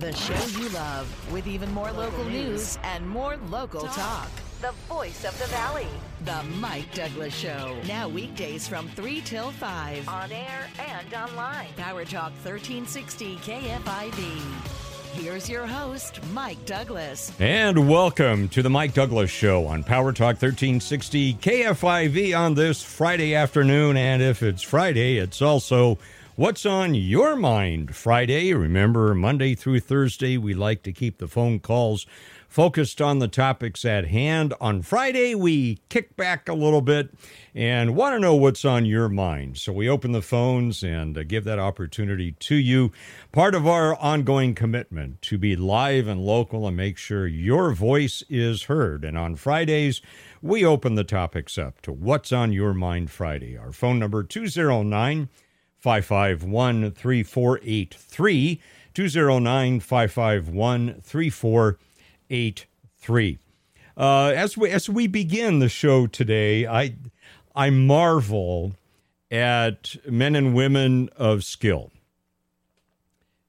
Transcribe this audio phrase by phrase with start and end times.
[0.00, 4.30] The show you love with even more local news and more local talk.
[4.62, 5.88] The voice of the valley.
[6.24, 7.76] The Mike Douglass Show.
[7.86, 10.08] Now weekdays from 3 till 5.
[10.08, 11.66] On air and online.
[11.76, 14.40] Power Talk 1360 KFIV.
[15.12, 17.30] Here's your host, Mike Douglass.
[17.38, 23.34] And welcome to the Mike Douglass Show on Power Talk 1360 KFIV on this Friday
[23.34, 23.98] afternoon.
[23.98, 25.98] And if it's Friday, it's also
[26.40, 28.54] What's on Your Mind Friday.
[28.54, 32.06] Remember, Monday through Thursday, we like to keep the phone calls
[32.48, 34.54] focused on the topics at hand.
[34.58, 37.10] On Friday, we kick back a little bit
[37.54, 39.58] and want to know what's on your mind.
[39.58, 42.90] So we open the phones and uh, give that opportunity to you.
[43.32, 48.24] Part of our ongoing commitment to be live and local and make sure your voice
[48.30, 49.04] is heard.
[49.04, 50.00] And on Fridays,
[50.40, 53.58] we open the topics up to What's on Your Mind Friday.
[53.58, 55.28] Our phone number 209
[55.80, 58.60] 551 3483.
[58.94, 63.38] 209 551 3483.
[63.96, 66.94] Uh, as we as we begin the show today, I
[67.54, 68.72] I marvel
[69.30, 71.92] at men and women of skill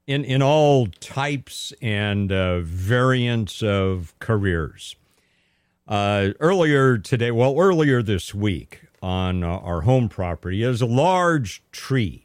[0.06, 4.96] in in all types and uh, variants of careers.
[5.88, 11.62] Uh, earlier today, well, earlier this week on uh, our home property is a large
[11.72, 12.24] tree.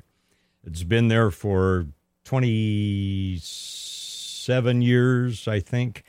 [0.63, 1.87] It's been there for
[2.25, 6.03] 27 years, I think.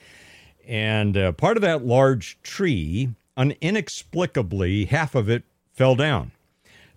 [0.66, 6.32] And uh, part of that large tree, un- inexplicably, half of it fell down.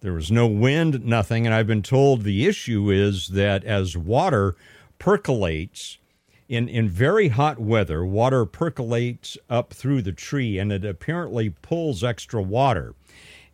[0.02, 1.46] There was no wind, nothing.
[1.46, 4.56] And I've been told the issue is that as water
[5.00, 5.98] percolates,
[6.50, 12.04] in, in very hot weather, water percolates up through the tree and it apparently pulls
[12.04, 12.94] extra water.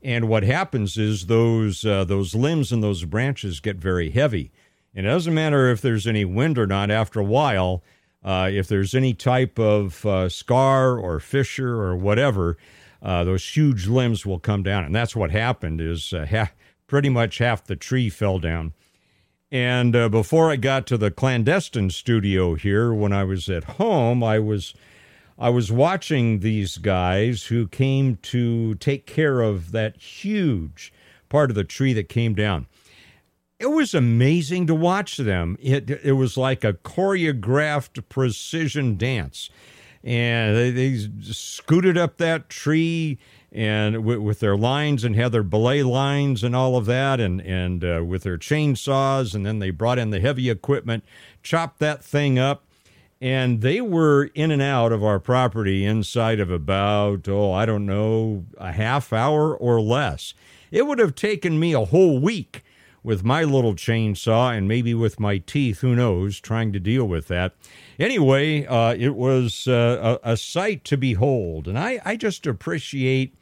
[0.04, 4.52] And what happens is those uh, those limbs and those branches get very heavy.
[4.96, 6.90] And it doesn't matter if there's any wind or not.
[6.92, 7.84] After a while,
[8.24, 12.58] uh, if there's any type of uh, scar or fissure or whatever,
[13.02, 14.86] uh, those huge limbs will come down.
[14.86, 15.82] And that's what happened.
[15.82, 16.54] Is uh, half,
[16.88, 18.74] pretty much half the tree fell down.
[19.52, 24.24] And uh, before I got to the clandestine studio here, when I was at home,
[24.24, 24.74] I was
[25.40, 30.92] I was watching these guys who came to take care of that huge
[31.30, 32.66] part of the tree that came down.
[33.60, 35.58] It was amazing to watch them.
[35.60, 39.50] It it was like a choreographed precision dance,
[40.04, 43.18] and they, they scooted up that tree
[43.52, 47.84] and with, their lines and had their belay lines and all of that, and and
[47.84, 51.04] uh, with their chainsaws, and then they brought in the heavy equipment,
[51.42, 52.67] chopped that thing up,
[53.20, 57.86] and they were in and out of our property inside of about oh I don't
[57.86, 60.34] know a half hour or less.
[60.72, 62.64] It would have taken me a whole week
[63.04, 67.30] with my little chainsaw and maybe with my teeth, who knows, trying to deal with
[67.30, 67.56] that.
[67.98, 73.34] Anyway, uh, it was uh, a, a, sight to behold, and I, I just appreciate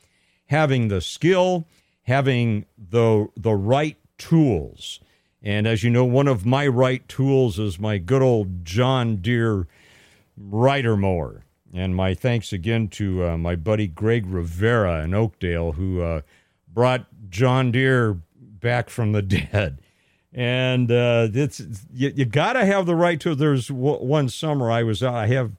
[0.48, 1.68] having the skill,
[2.04, 5.00] having the the right tools.
[5.46, 9.68] And as you know, one of my right tools is my good old John Deere
[10.36, 11.46] rider mower.
[11.72, 16.22] And my thanks again to uh, my buddy Greg Rivera in Oakdale, who uh,
[16.68, 19.80] brought John Deere back from the dead.
[20.34, 21.62] And uh, it's
[21.94, 23.36] you, you got to have the right tool.
[23.36, 25.04] There's w- one summer I was.
[25.04, 25.52] I have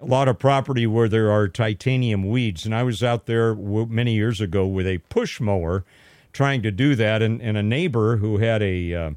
[0.00, 2.64] a lot of property where there are titanium weeds.
[2.64, 5.84] And I was out there many years ago with a push mower
[6.32, 7.22] trying to do that.
[7.22, 9.10] And, and a neighbor who had a, uh,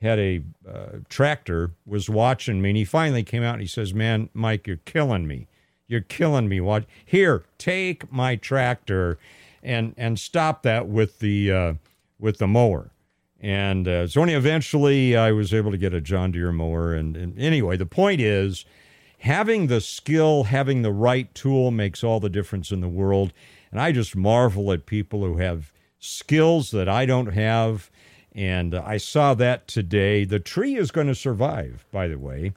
[0.00, 2.70] had a uh, tractor was watching me.
[2.70, 5.46] And he finally came out and he says, Man, Mike, you're killing me.
[5.86, 6.60] You're killing me.
[6.60, 9.18] Watch here, take my tractor
[9.62, 11.74] and, and stop that with the, uh,
[12.18, 12.90] with the mower.
[13.40, 16.92] And uh, so only eventually I was able to get a John Deere mower.
[16.92, 18.64] And, and anyway, the point is,
[19.20, 23.32] having the skill, having the right tool makes all the difference in the world.
[23.70, 27.90] And I just marvel at people who have skills that I don't have.
[28.32, 30.24] And I saw that today.
[30.24, 32.52] The tree is going to survive, by the way.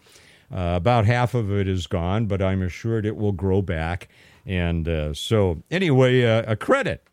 [0.54, 4.10] Uh, about half of it is gone, but I'm assured it will grow back.
[4.46, 7.08] And uh, so, anyway, uh, a credit,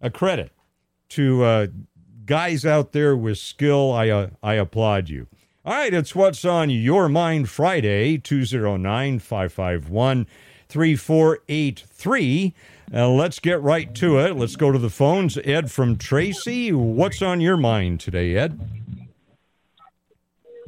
[0.00, 0.52] a credit
[1.10, 1.66] to uh,
[2.26, 3.92] guys out there with skill.
[3.92, 5.26] I, uh, I applaud you.
[5.64, 10.26] All right, it's What's on Your Mind Friday, 209 551
[10.68, 12.54] 3483.
[12.94, 14.36] Uh, let's get right to it.
[14.36, 15.38] Let's go to the phones.
[15.44, 18.60] Ed from Tracy, what's on your mind today, Ed?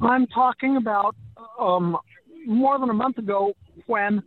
[0.00, 1.14] I'm talking about
[1.58, 1.98] um,
[2.46, 3.54] more than a month ago
[3.86, 4.22] when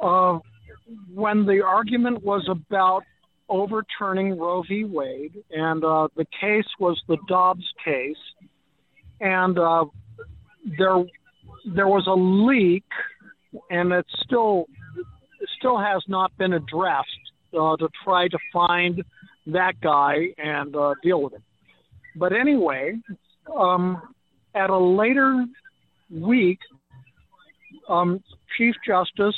[0.00, 0.38] uh,
[1.12, 3.02] when the argument was about
[3.48, 4.84] overturning Roe v.
[4.84, 8.16] Wade, and uh, the case was the Dobbs case
[9.20, 9.84] and uh,
[10.78, 11.04] there
[11.64, 12.84] there was a leak,
[13.70, 14.66] and it's still
[15.66, 17.08] still has not been addressed
[17.52, 19.02] uh, to try to find
[19.46, 21.42] that guy and uh, deal with it.
[22.14, 22.94] But anyway,
[23.54, 24.00] um,
[24.54, 25.44] at a later
[26.10, 26.60] week,
[27.88, 28.22] um,
[28.56, 29.34] Chief Justice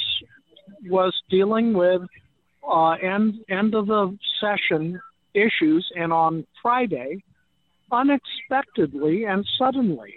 [0.86, 2.02] was dealing with
[2.68, 5.00] uh, end end of the session
[5.32, 7.22] issues, and on Friday,
[7.90, 10.14] unexpectedly and suddenly,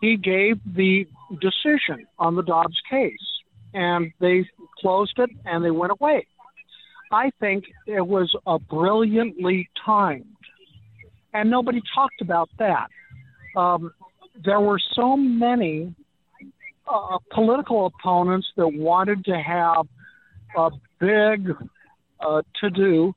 [0.00, 1.06] he gave the
[1.40, 3.18] decision on the Dobbs case,
[3.74, 4.46] and they
[4.80, 6.26] closed it and they went away.
[7.12, 10.24] I think it was a brilliantly timed,
[11.34, 12.88] and nobody talked about that.
[13.56, 13.92] Um,
[14.44, 15.92] there were so many
[16.88, 19.86] uh, political opponents that wanted to have
[20.56, 21.52] a big
[22.20, 23.12] uh, to do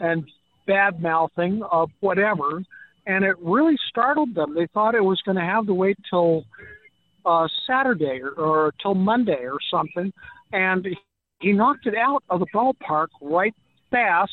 [0.00, 0.24] and
[0.66, 2.62] bad mouthing of whatever,
[3.06, 4.54] and it really startled them.
[4.54, 6.44] They thought it was going to have to wait till
[7.26, 10.12] uh, Saturday or, or till Monday or something,
[10.52, 10.86] and
[11.40, 13.54] he knocked it out of the ballpark right
[13.90, 14.32] fast,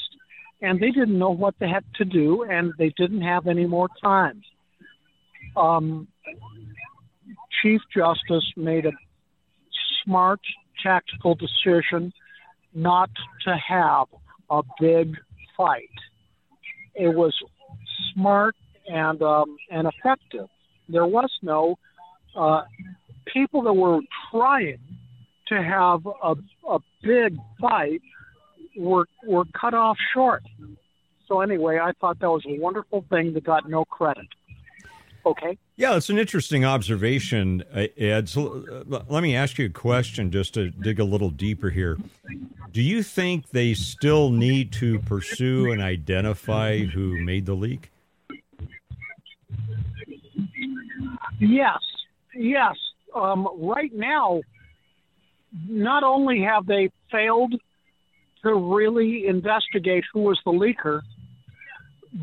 [0.62, 3.90] and they didn't know what the heck to do, and they didn't have any more
[4.02, 4.42] time.
[5.56, 6.08] Um,
[7.62, 8.92] Chief Justice made a
[10.04, 10.40] smart,
[10.82, 12.14] tactical decision
[12.74, 13.10] not
[13.46, 14.08] to have
[14.50, 15.16] a big
[15.58, 15.90] fight.
[16.96, 17.36] It was
[18.14, 18.56] smart
[18.88, 20.48] and um, and effective.
[20.90, 21.78] There was no
[22.36, 22.64] uh,
[23.26, 24.00] people that were
[24.32, 24.80] trying
[25.52, 26.36] to have a,
[26.68, 28.02] a big fight
[28.78, 30.44] were were cut off short.
[31.28, 34.28] So anyway, I thought that was a wonderful thing that got no credit.
[35.26, 35.58] Okay.
[35.76, 38.28] Yeah, it's an interesting observation, uh, Ed.
[38.28, 41.98] So uh, let me ask you a question just to dig a little deeper here.
[42.72, 47.92] Do you think they still need to pursue and identify who made the leak?
[51.40, 51.80] Yes,
[52.34, 52.76] yes.
[53.14, 54.42] Um, right now,
[55.68, 57.54] not only have they failed
[58.44, 61.02] to really investigate who was the leaker,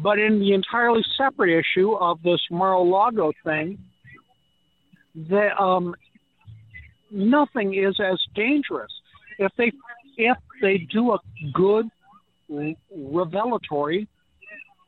[0.03, 3.79] but in the entirely separate issue of this Mar-a-Lago thing,
[5.15, 5.95] the, um,
[7.11, 8.93] nothing is as dangerous.
[9.39, 9.73] If they
[10.17, 11.19] if they do a
[11.55, 11.89] good
[12.91, 14.09] revelatory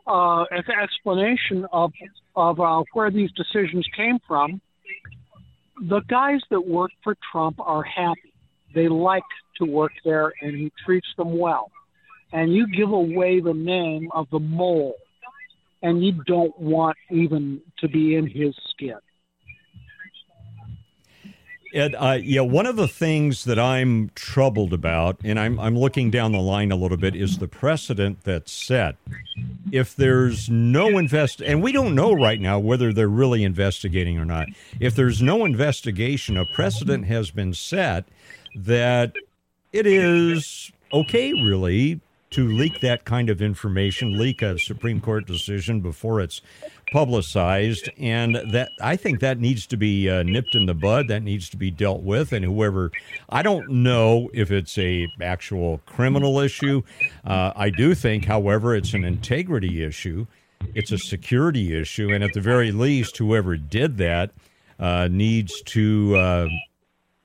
[0.06, 0.44] uh,
[0.82, 1.92] explanation of
[2.34, 4.60] of uh, where these decisions came from,
[5.80, 8.29] the guys that work for Trump are happy.
[8.74, 9.22] They like
[9.56, 11.70] to work there, and he treats them well
[12.32, 14.96] and you give away the name of the mole,
[15.82, 18.98] and you don't want even to be in his skin.
[21.72, 26.10] Ed, uh, yeah, one of the things that I'm troubled about, and I'm I'm looking
[26.10, 28.96] down the line a little bit, is the precedent that's set.
[29.70, 34.24] If there's no invest, and we don't know right now whether they're really investigating or
[34.24, 34.48] not.
[34.80, 38.04] If there's no investigation, a precedent has been set
[38.54, 39.14] that
[39.72, 42.00] it is okay, really,
[42.30, 46.40] to leak that kind of information, leak a Supreme Court decision before it's
[46.92, 51.08] publicized, and that I think that needs to be uh, nipped in the bud.
[51.08, 52.92] That needs to be dealt with, and whoever
[53.28, 56.82] I don't know if it's a actual criminal issue.
[57.24, 60.26] Uh, I do think, however, it's an integrity issue.
[60.74, 64.30] It's a security issue, and at the very least, whoever did that
[64.78, 66.48] uh, needs to uh,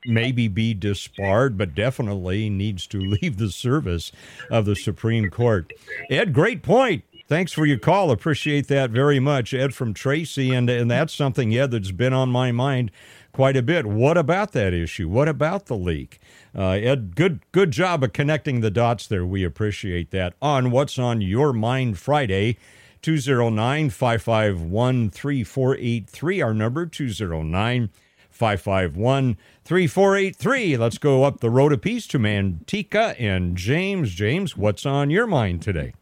[0.05, 4.11] maybe be disbarred, but definitely needs to leave the service
[4.49, 5.71] of the Supreme Court.
[6.09, 7.03] Ed, great point.
[7.27, 8.11] Thanks for your call.
[8.11, 10.53] Appreciate that very much, Ed from Tracy.
[10.53, 12.91] And, and that's something, Ed, that's been on my mind
[13.35, 13.85] quite a bit.
[13.85, 15.09] What about that issue?
[15.09, 16.19] What about the leak?
[16.55, 19.25] Uh, Ed, good good job of connecting the dots there.
[19.25, 20.35] We appreciate that.
[20.41, 22.57] On What's on Your Mind Friday,
[23.01, 27.89] 209 551 3483, our number 209
[28.35, 30.77] 551 3483.
[30.77, 34.13] Let's go up the road a piece to Manteca and James.
[34.13, 35.93] James, what's on your mind today?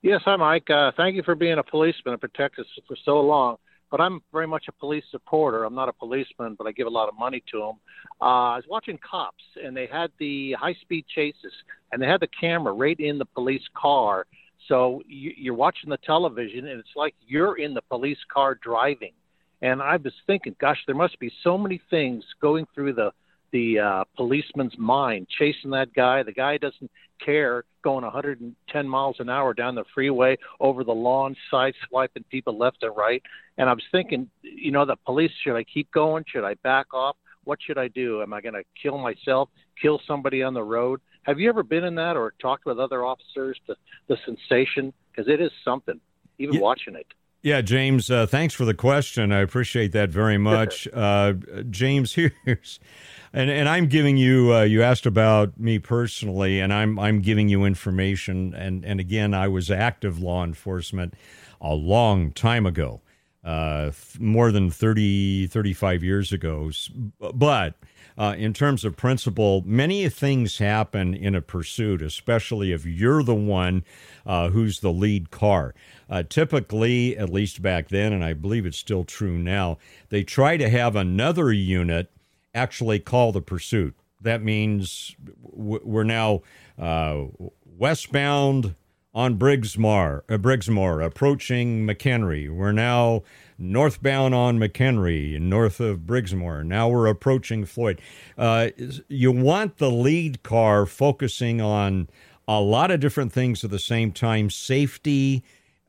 [0.00, 0.68] Yes, hi, Mike.
[0.68, 3.56] Uh, thank you for being a policeman and protect us for so long.
[3.90, 5.64] But I'm very much a police supporter.
[5.64, 7.74] I'm not a policeman, but I give a lot of money to them.
[8.20, 11.52] Uh, I was watching Cops, and they had the high speed chases,
[11.92, 14.26] and they had the camera right in the police car.
[14.66, 19.12] So you, you're watching the television, and it's like you're in the police car driving
[19.62, 23.12] and I was thinking, gosh, there must be so many things going through the
[23.52, 26.22] the uh, policeman's mind, chasing that guy.
[26.22, 26.90] The guy doesn't
[27.22, 32.56] care going 110 miles an hour down the freeway over the lawn, side swiping people
[32.56, 33.22] left and right.
[33.58, 36.24] And I was thinking, you know, the police, should I keep going?
[36.26, 37.16] Should I back off?
[37.44, 38.22] What should I do?
[38.22, 39.50] Am I going to kill myself,
[39.80, 41.00] kill somebody on the road?
[41.24, 43.60] Have you ever been in that or talked with other officers?
[43.66, 43.76] The,
[44.08, 46.00] the sensation, because it is something,
[46.38, 46.60] even yeah.
[46.60, 47.06] watching it.
[47.42, 49.32] Yeah, James, uh, thanks for the question.
[49.32, 50.86] I appreciate that very much.
[50.92, 51.32] Uh,
[51.70, 52.12] James,
[52.44, 52.78] here's.
[53.32, 54.54] And, and I'm giving you.
[54.54, 58.54] Uh, you asked about me personally, and I'm I'm giving you information.
[58.54, 61.14] And and again, I was active law enforcement
[61.60, 63.00] a long time ago,
[63.42, 66.70] uh, more than 30, 35 years ago.
[67.34, 67.74] But
[68.18, 73.34] uh, in terms of principle, many things happen in a pursuit, especially if you're the
[73.34, 73.84] one
[74.26, 75.74] uh, who's the lead car.
[76.12, 79.78] Uh, typically, at least back then, and I believe it's still true now,
[80.10, 82.10] they try to have another unit
[82.54, 83.94] actually call the pursuit.
[84.20, 86.42] That means we're now
[86.78, 87.24] uh,
[87.64, 88.74] westbound
[89.14, 92.54] on Briggsmore, uh, Briggsmore, approaching McHenry.
[92.54, 93.22] We're now
[93.56, 96.62] northbound on McHenry, north of Briggsmore.
[96.62, 98.02] Now we're approaching Floyd.
[98.36, 98.68] Uh,
[99.08, 102.10] you want the lead car focusing on
[102.46, 105.42] a lot of different things at the same time safety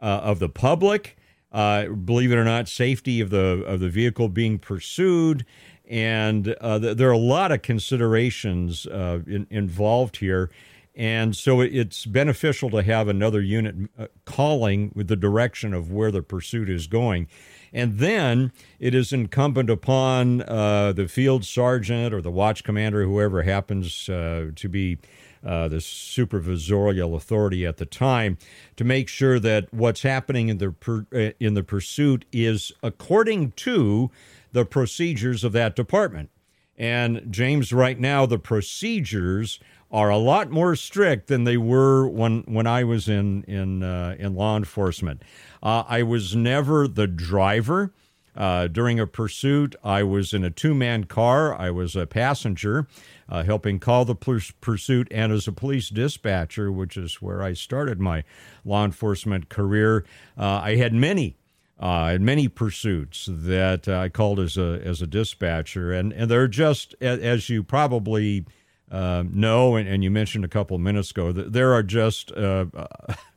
[0.07, 1.17] of the public.
[1.51, 5.45] Uh, believe it or not, safety of the of the vehicle being pursued,
[5.87, 10.49] and uh, th- there are a lot of considerations uh, in, involved here.
[10.95, 16.11] And so it's beneficial to have another unit uh, calling with the direction of where
[16.11, 17.27] the pursuit is going.
[17.73, 23.41] And then it is incumbent upon uh, the field sergeant or the watch commander, whoever
[23.41, 24.99] happens uh, to be
[25.45, 28.37] uh, the supervisorial authority at the time,
[28.75, 33.51] to make sure that what's happening in the per, uh, in the pursuit is according
[33.51, 34.09] to
[34.51, 36.29] the procedures of that department.
[36.77, 39.59] And James, right now, the procedures
[39.91, 44.15] are a lot more strict than they were when when I was in in uh,
[44.17, 45.21] in law enforcement.
[45.61, 47.93] Uh, I was never the driver.
[48.35, 51.53] Uh, during a pursuit, I was in a two man car.
[51.53, 52.87] I was a passenger,
[53.29, 57.99] uh, helping call the pursuit, and as a police dispatcher, which is where I started
[57.99, 58.23] my
[58.65, 60.05] law enforcement career,
[60.37, 61.37] uh, I had many
[61.79, 66.29] uh, and many pursuits that uh, I called as a as a dispatcher, and and
[66.29, 68.45] they're just as you probably
[68.91, 72.65] uh, know, and, and, you mentioned a couple of minutes ago, there are just uh,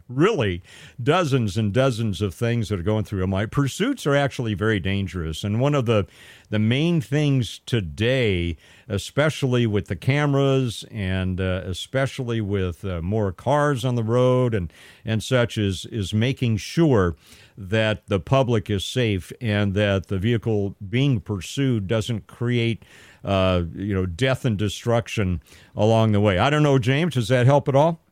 [0.08, 0.62] really
[1.02, 5.42] dozens and dozens of things that are going through my pursuits are actually very dangerous
[5.42, 6.06] and one of the
[6.50, 8.56] the main things today
[8.88, 14.72] especially with the cameras and uh, especially with uh, more cars on the road and
[15.04, 17.16] and such is is making sure
[17.58, 22.84] that the public is safe and that the vehicle being pursued doesn't create
[23.26, 25.42] uh, you know, death and destruction
[25.74, 26.38] along the way.
[26.38, 27.14] I don't know, James.
[27.14, 28.05] Does that help at all?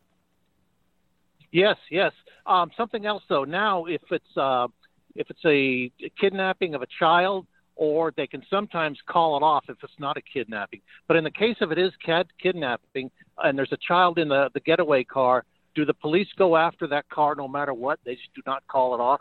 [1.55, 2.11] Yes, yes.
[2.47, 3.45] Um, something else though.
[3.45, 4.67] Now, if it's uh,
[5.15, 7.47] if it's a kidnapping of a child,
[7.77, 10.81] or they can sometimes call it off if it's not a kidnapping.
[11.07, 14.51] But in the case of it is kid- kidnapping, and there's a child in the
[14.53, 15.45] the getaway car,
[15.77, 18.01] do the police go after that car no matter what?
[18.05, 19.21] They just do not call it off.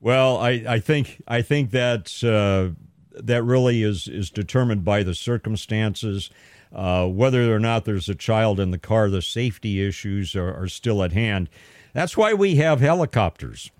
[0.00, 2.74] Well, I, I think I think that uh,
[3.22, 6.30] that really is is determined by the circumstances.
[6.72, 10.68] Uh, whether or not there's a child in the car, the safety issues are, are
[10.68, 11.48] still at hand.
[11.94, 13.70] That's why we have helicopters.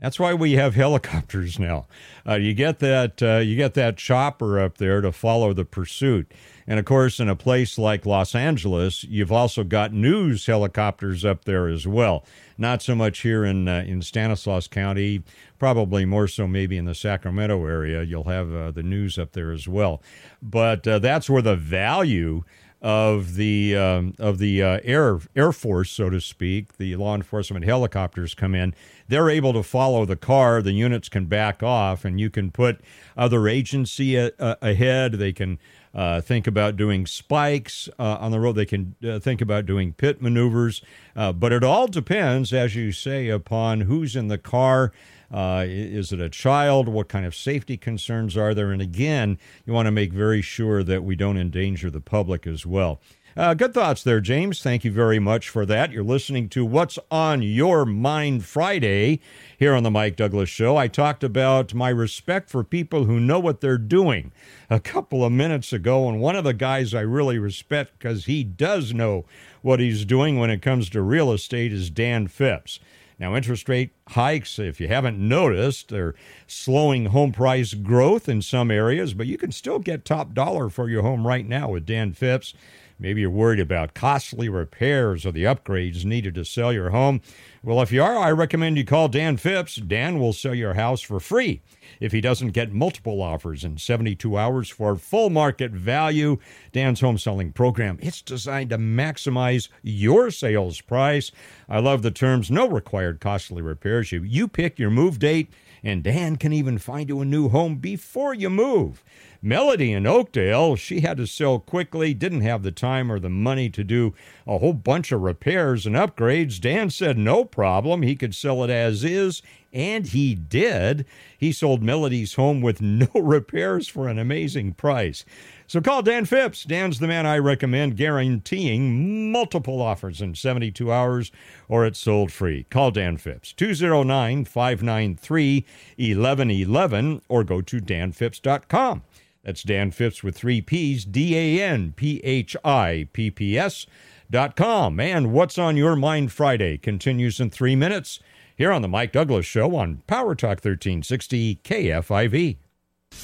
[0.00, 1.86] That's why we have helicopters now.
[2.26, 6.32] Uh, you get that uh, you get that chopper up there to follow the pursuit.
[6.66, 11.44] And of course, in a place like Los Angeles, you've also got news helicopters up
[11.44, 12.24] there as well.
[12.56, 15.22] Not so much here in uh, in Stanislaus County,
[15.58, 18.02] probably more so maybe in the Sacramento area.
[18.02, 20.02] You'll have uh, the news up there as well.
[20.40, 22.44] But uh, that's where the value
[22.80, 27.64] of the um, of the uh, air air force, so to speak, the law enforcement
[27.64, 28.74] helicopters come in.
[29.08, 30.60] They're able to follow the car.
[30.60, 32.80] The units can back off, and you can put
[33.16, 35.14] other agency a- a- ahead.
[35.14, 35.58] They can
[35.94, 38.52] uh, think about doing spikes uh, on the road.
[38.52, 40.82] They can uh, think about doing pit maneuvers.
[41.14, 44.92] Uh, but it all depends, as you say, upon who's in the car.
[45.32, 46.88] Uh, is it a child?
[46.88, 48.72] What kind of safety concerns are there?
[48.72, 52.66] And again, you want to make very sure that we don't endanger the public as
[52.66, 53.00] well.
[53.36, 54.62] Uh, good thoughts there, James.
[54.62, 55.90] Thank you very much for that.
[55.90, 59.18] You're listening to What's on Your Mind Friday
[59.58, 60.76] here on the Mike Douglass Show.
[60.76, 64.30] I talked about my respect for people who know what they're doing
[64.70, 68.44] a couple of minutes ago, and one of the guys I really respect because he
[68.44, 69.24] does know
[69.62, 72.78] what he's doing when it comes to real estate is Dan Phipps.
[73.18, 76.14] Now, interest rate hikes, if you haven't noticed, they're
[76.46, 80.88] slowing home price growth in some areas, but you can still get top dollar for
[80.88, 82.54] your home right now with Dan Phipps.
[82.98, 87.20] Maybe you're worried about costly repairs or the upgrades needed to sell your home.
[87.62, 89.76] Well, if you are, I recommend you call Dan Phipps.
[89.76, 91.62] Dan will sell your house for free
[91.98, 96.38] if he doesn't get multiple offers in 72 hours for full market value.
[96.72, 97.98] Dan's home selling program.
[98.00, 101.32] It's designed to maximize your sales price.
[101.68, 104.12] I love the terms no required costly repairs.
[104.12, 105.50] You you pick your move date
[105.82, 109.04] and Dan can even find you a new home before you move.
[109.44, 113.68] Melody in Oakdale, she had to sell quickly, didn't have the time or the money
[113.68, 114.14] to do
[114.46, 116.58] a whole bunch of repairs and upgrades.
[116.58, 118.00] Dan said no problem.
[118.00, 121.04] He could sell it as is, and he did.
[121.36, 125.26] He sold Melody's home with no repairs for an amazing price.
[125.66, 126.64] So call Dan Phipps.
[126.64, 131.30] Dan's the man I recommend, guaranteeing multiple offers in 72 hours
[131.68, 132.64] or it's sold free.
[132.70, 135.66] Call Dan Phipps, 209 593
[135.98, 139.02] 1111, or go to danphipps.com.
[139.44, 143.86] That's Dan Phipps with three P's, D A N P H I P P S
[144.30, 144.98] dot com.
[144.98, 148.20] And What's on Your Mind Friday continues in three minutes
[148.56, 152.56] here on The Mike Douglass Show on Power Talk 1360 KFIV.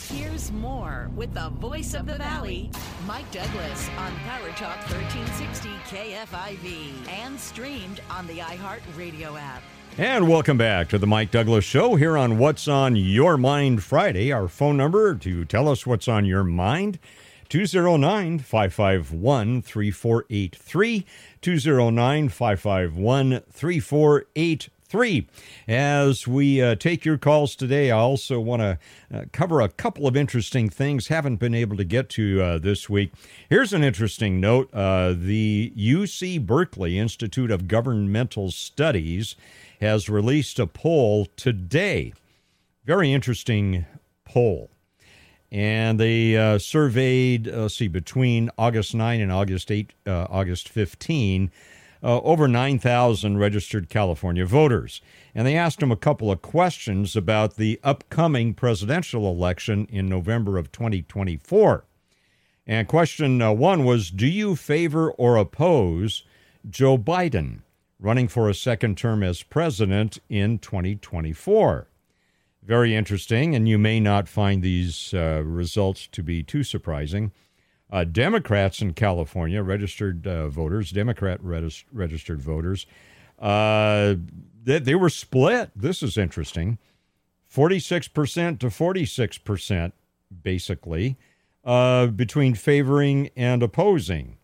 [0.08, 2.70] Here's more with the voice of the valley,
[3.06, 9.62] Mike Douglass on Power Talk 1360 KFIV and streamed on the iHeartRadio app.
[9.98, 14.32] And welcome back to the Mike Douglass Show here on What's on Your Mind Friday.
[14.32, 16.98] Our phone number to tell us what's on your mind
[17.50, 21.06] 209 551 3483.
[21.42, 25.28] 209 551 3483.
[25.68, 28.78] As we uh, take your calls today, I also want to
[29.12, 32.88] uh, cover a couple of interesting things haven't been able to get to uh, this
[32.88, 33.12] week.
[33.48, 39.36] Here's an interesting note uh, the UC Berkeley Institute of Governmental Studies
[39.80, 42.12] has released a poll today.
[42.84, 43.86] Very interesting
[44.24, 44.70] poll.
[45.52, 51.50] And they uh, surveyed, uh, see, between August 9 and August 8, uh, August 15,
[52.02, 55.00] uh, over 9,000 registered California voters.
[55.34, 60.56] And they asked them a couple of questions about the upcoming presidential election in November
[60.56, 61.84] of 2024.
[62.66, 66.24] And question uh, one was Do you favor or oppose
[66.68, 67.60] Joe Biden?
[68.00, 71.86] Running for a second term as president in 2024.
[72.62, 77.32] Very interesting, and you may not find these uh, results to be too surprising.
[77.90, 82.86] Uh, Democrats in California, registered uh, voters, Democrat regis- registered voters,
[83.38, 84.14] uh,
[84.62, 85.70] they, they were split.
[85.74, 86.78] This is interesting
[87.52, 89.92] 46% to 46%,
[90.42, 91.16] basically,
[91.64, 94.36] uh, between favoring and opposing.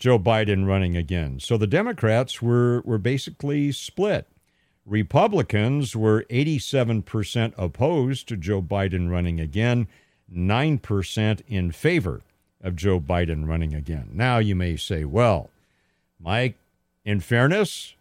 [0.00, 1.38] Joe Biden running again.
[1.40, 4.26] So the Democrats were, were basically split.
[4.86, 9.86] Republicans were 87% opposed to Joe Biden running again,
[10.34, 12.22] 9% in favor
[12.62, 14.08] of Joe Biden running again.
[14.12, 15.50] Now you may say, well,
[16.18, 16.56] Mike,
[17.04, 17.94] in fairness,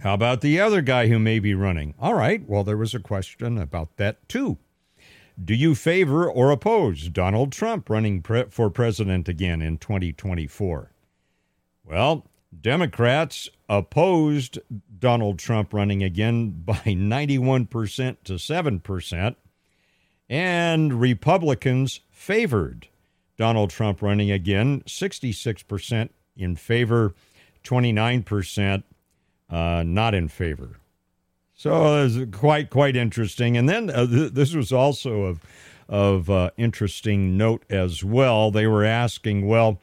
[0.00, 1.94] how about the other guy who may be running?
[1.98, 4.58] All right, well, there was a question about that too.
[5.42, 10.90] Do you favor or oppose Donald Trump running pre- for president again in 2024?
[11.84, 12.26] Well,
[12.58, 14.58] Democrats opposed
[14.98, 19.36] Donald Trump running again by 91% to 7%,
[20.28, 22.88] and Republicans favored
[23.36, 27.14] Donald Trump running again, 66% in favor,
[27.64, 28.82] 29%
[29.50, 30.78] uh, not in favor.
[31.62, 33.56] So it's quite quite interesting.
[33.56, 35.40] And then uh, th- this was also of
[35.88, 38.50] of uh, interesting note as well.
[38.50, 39.80] They were asking, well,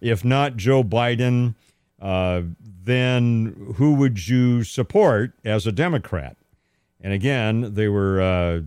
[0.00, 1.54] if not Joe Biden,
[2.00, 6.36] uh, then who would you support as a Democrat?
[7.00, 8.60] And again, they were uh,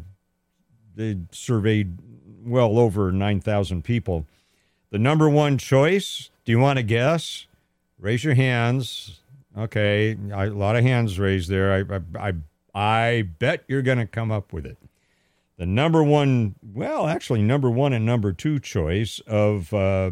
[0.95, 1.97] they surveyed
[2.41, 4.27] well over nine thousand people.
[4.91, 6.29] The number one choice.
[6.45, 7.47] Do you want to guess?
[7.99, 9.19] Raise your hands.
[9.57, 11.73] Okay, a lot of hands raised there.
[11.73, 12.33] I, I, I,
[13.07, 14.77] I bet you're going to come up with it.
[15.57, 20.11] The number one, well, actually, number one and number two choice of uh,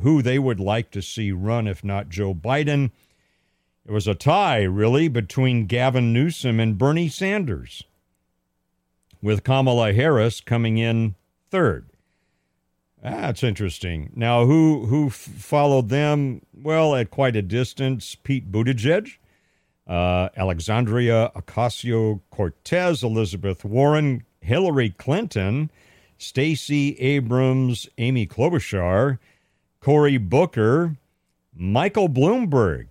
[0.00, 2.92] who they would like to see run, if not Joe Biden.
[3.84, 7.82] It was a tie, really, between Gavin Newsom and Bernie Sanders,
[9.20, 11.16] with Kamala Harris coming in
[11.50, 11.88] third.
[13.02, 14.10] That's interesting.
[14.14, 16.42] Now, who who followed them?
[16.52, 19.18] Well, at quite a distance, Pete Buttigieg,
[19.86, 25.70] uh, Alexandria Ocasio Cortez, Elizabeth Warren, Hillary Clinton,
[26.18, 29.18] Stacey Abrams, Amy Klobuchar,
[29.80, 30.96] Cory Booker,
[31.54, 32.88] Michael Bloomberg.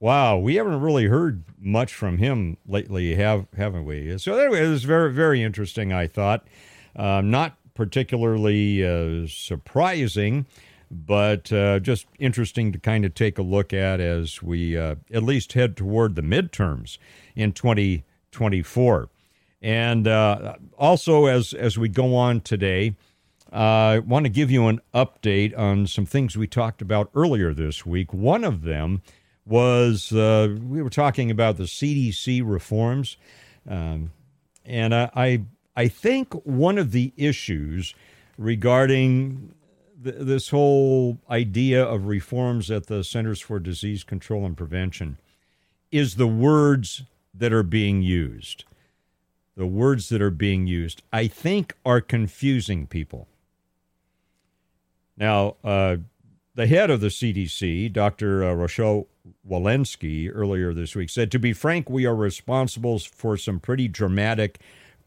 [0.00, 4.16] Wow, we haven't really heard much from him lately, have haven't we?
[4.18, 5.92] So anyway, it was very very interesting.
[5.92, 6.44] I thought,
[6.96, 10.44] uh, not particularly uh, surprising
[10.90, 15.22] but uh, just interesting to kind of take a look at as we uh, at
[15.22, 16.98] least head toward the midterms
[17.36, 19.08] in 2024.
[19.60, 22.96] And uh, also, as as we go on today,
[23.52, 27.84] I want to give you an update on some things we talked about earlier this
[27.84, 28.12] week.
[28.12, 29.02] One of them
[29.44, 33.18] was uh, we were talking about the CDC reforms,
[33.68, 34.12] um,
[34.64, 35.44] and I
[35.78, 37.94] I think one of the issues
[38.36, 39.54] regarding
[40.02, 45.18] th- this whole idea of reforms at the Centers for Disease Control and Prevention
[45.92, 48.64] is the words that are being used.
[49.56, 53.28] The words that are being used, I think, are confusing people.
[55.16, 55.98] Now, uh,
[56.56, 58.42] the head of the CDC, Dr.
[58.42, 59.06] Uh, Rochelle
[59.48, 64.58] Walensky, earlier this week said, To be frank, we are responsible for some pretty dramatic,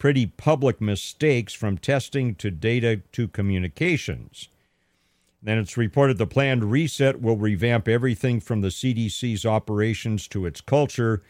[0.02, 4.48] pretty public mistakes from testing to data to communications.
[5.40, 10.60] Then it's reported the planned reset will revamp everything from the CDC's operations to its
[10.60, 11.22] culture.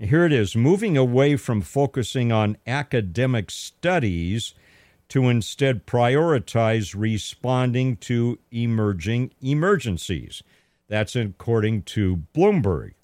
[0.00, 4.52] Here it is moving away from focusing on academic studies
[5.10, 10.42] to instead prioritize responding to emerging emergencies.
[10.88, 12.94] That's according to Bloomberg.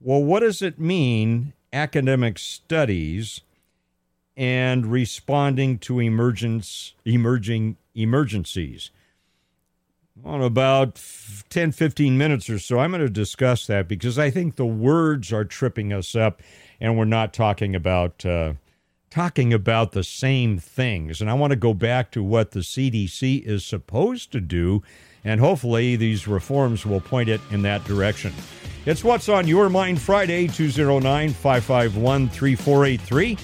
[0.00, 3.40] Well, what does it mean, academic studies
[4.40, 8.90] and responding to emergence, emerging emergencies?
[10.24, 10.98] On about
[11.50, 15.30] 10, 15 minutes or so, I'm going to discuss that because I think the words
[15.30, 16.40] are tripping us up
[16.80, 18.24] and we're not talking about.
[18.24, 18.54] Uh,
[19.10, 21.20] talking about the same things.
[21.20, 24.84] And I want to go back to what the CDC is supposed to do,
[25.24, 28.32] and hopefully these reforms will point it in that direction.
[28.86, 33.36] It's What's on Your Mind Friday, 209 551 3483.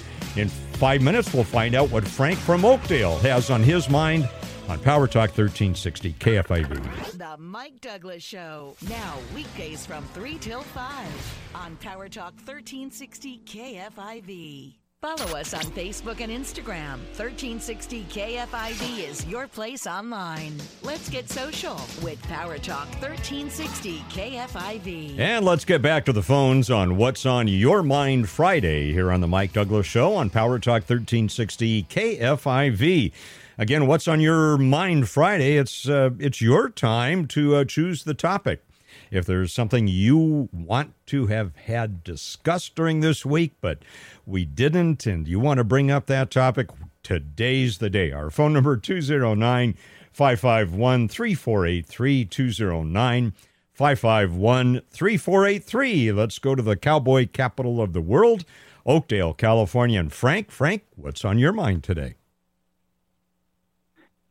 [0.77, 4.29] Five minutes, we'll find out what Frank from Oakdale has on his mind
[4.69, 7.17] on Power Talk 1360 KFIV.
[7.17, 8.75] The Mike Douglass Show.
[8.87, 14.75] Now, weekdays from 3 till 5 on Power Talk 1360 KFIV.
[15.03, 16.97] Follow us on Facebook and Instagram.
[17.13, 20.57] 1360 KFIV is your place online.
[20.81, 25.19] Let's get social with Power Talk 1360 KFIV.
[25.19, 29.21] And let's get back to the phones on What's on Your Mind Friday here on
[29.21, 33.11] the Mike Douglass Show on Power Talk 1360 KFIV.
[33.59, 35.57] Again, What's on Your Mind Friday?
[35.57, 38.66] It's uh, it's your time to uh, choose the topic.
[39.11, 43.79] If there's something you want to have had discussed during this week, but
[44.25, 46.69] we didn't, and you want to bring up that topic,
[47.03, 48.11] today's the day.
[48.11, 49.75] Our phone number 209
[50.11, 53.33] 551 3483 209
[53.73, 56.11] 551 3483.
[56.11, 58.43] Let's go to the cowboy capital of the world,
[58.85, 59.99] Oakdale, California.
[59.99, 62.16] And Frank, Frank, what's on your mind today?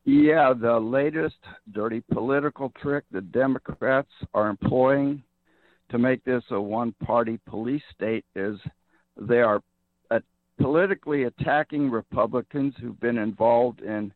[0.09, 1.35] Yeah, the latest
[1.73, 5.21] dirty political trick the Democrats are employing
[5.90, 8.57] to make this a one party police state is
[9.21, 9.61] they are
[10.12, 10.21] uh,
[10.61, 14.12] politically attacking Republicans who've been involved in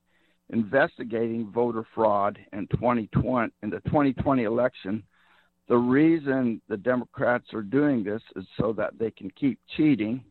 [0.50, 5.02] investigating voter fraud in 2020 in the 2020 election.
[5.66, 10.22] The reason the Democrats are doing this is so that they can keep cheating.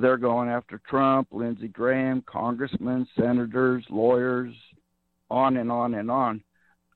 [0.00, 4.54] They're going after Trump, Lindsey Graham, congressmen, senators, lawyers,
[5.34, 6.42] on and on and on,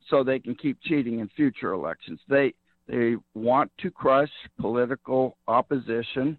[0.09, 2.21] so they can keep cheating in future elections.
[2.29, 2.55] They
[2.87, 6.39] they want to crush political opposition.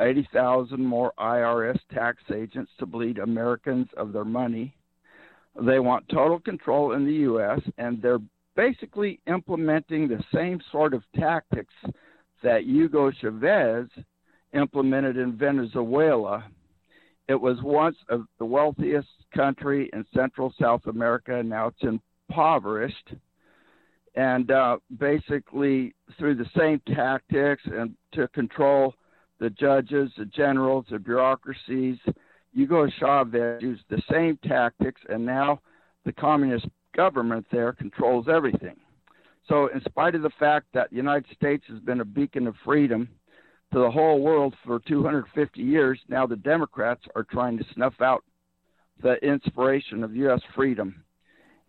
[0.00, 4.72] 80,000 more IRS tax agents to bleed Americans of their money.
[5.60, 8.20] They want total control in the U.S., and they're
[8.54, 11.74] basically implementing the same sort of tactics
[12.44, 13.88] that Hugo Chavez
[14.54, 16.44] implemented in Venezuela.
[17.28, 21.42] It was once a, the wealthiest country in Central South America.
[21.42, 23.12] Now it's impoverished.
[24.14, 28.94] And uh, basically, through the same tactics and to control
[29.38, 31.98] the judges, the generals, the bureaucracies,
[32.52, 35.60] Hugo Chavez used the same tactics, and now
[36.04, 38.76] the communist government there controls everything.
[39.46, 42.54] So, in spite of the fact that the United States has been a beacon of
[42.64, 43.08] freedom
[43.72, 48.24] to the whole world for 250 years, now the Democrats are trying to snuff out
[49.02, 50.40] the inspiration of U.S.
[50.54, 51.04] freedom.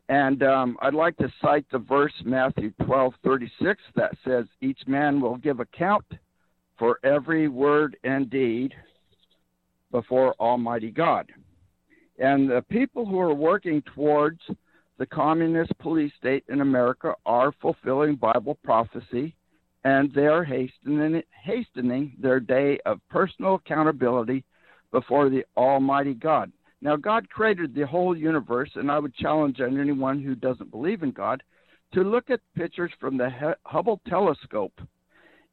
[0.07, 5.37] And um, I'd like to cite the verse Matthew 12:36 that says, "Each man will
[5.37, 6.05] give account
[6.79, 8.73] for every word and deed
[9.91, 11.31] before Almighty God."
[12.17, 14.41] And the people who are working towards
[14.97, 19.35] the communist police state in America are fulfilling Bible prophecy,
[19.83, 24.43] and they are hastening, hastening their day of personal accountability
[24.91, 26.51] before the Almighty God.
[26.81, 31.11] Now, God created the whole universe, and I would challenge anyone who doesn't believe in
[31.11, 31.43] God
[31.93, 34.79] to look at pictures from the Hubble telescope.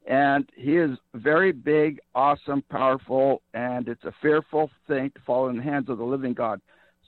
[0.07, 5.57] And he is very big, awesome, powerful, and it's a fearful thing to fall in
[5.57, 6.61] the hands of the living God.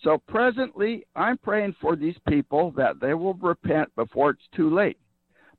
[0.03, 4.97] So presently, I'm praying for these people that they will repent before it's too late.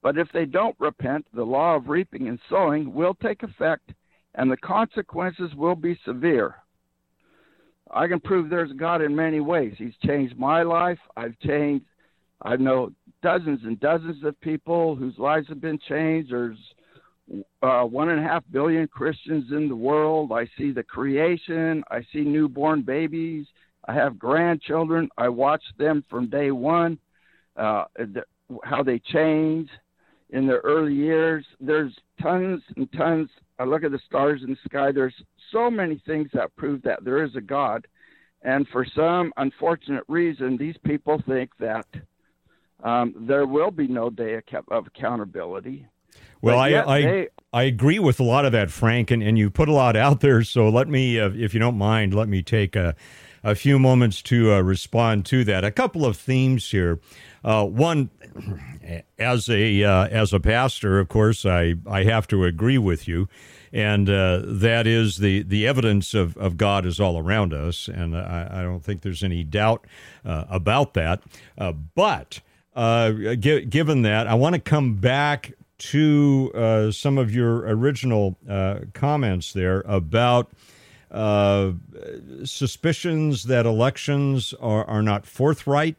[0.02, 3.92] But if they don't repent, the law of reaping and sowing will take effect,
[4.34, 6.56] and the consequences will be severe.
[7.92, 9.74] I can prove there's God in many ways.
[9.76, 10.98] He's changed my life.
[11.16, 11.84] I've changed.
[12.42, 16.30] I know dozens and dozens of people whose lives have been changed.
[16.30, 16.56] There's
[17.62, 20.32] uh, one and a half billion Christians in the world.
[20.32, 21.82] I see the creation.
[21.90, 23.46] I see newborn babies.
[23.86, 25.08] I have grandchildren.
[25.18, 26.98] I watch them from day one,
[27.56, 27.84] uh,
[28.62, 29.68] how they change
[30.32, 31.44] in their early years.
[31.60, 33.28] There's tons and tons.
[33.58, 34.92] I look at the stars in the sky.
[34.92, 35.14] There's
[35.52, 37.86] so many things that prove that there is a God.
[38.42, 41.86] And for some unfortunate reason, these people think that
[42.82, 44.40] um, there will be no day
[44.70, 45.86] of accountability.
[46.40, 49.50] Well, I I, they, I agree with a lot of that, Frank, and, and you
[49.50, 50.42] put a lot out there.
[50.42, 52.94] So let me, uh, if you don't mind, let me take a,
[53.42, 55.64] a few moments to uh, respond to that.
[55.64, 57.00] A couple of themes here.
[57.42, 58.10] Uh, one,
[59.18, 63.28] as a uh, as a pastor, of course, I, I have to agree with you
[63.72, 68.16] and uh, that is the the evidence of, of God is all around us, and
[68.16, 69.86] I, I don't think there's any doubt
[70.24, 71.22] uh, about that.
[71.56, 72.40] Uh, but
[72.76, 78.36] g- given that, I want to come back to some of your original
[78.92, 80.50] comments there about.
[82.44, 85.96] Suspicions that elections are, are not forthright.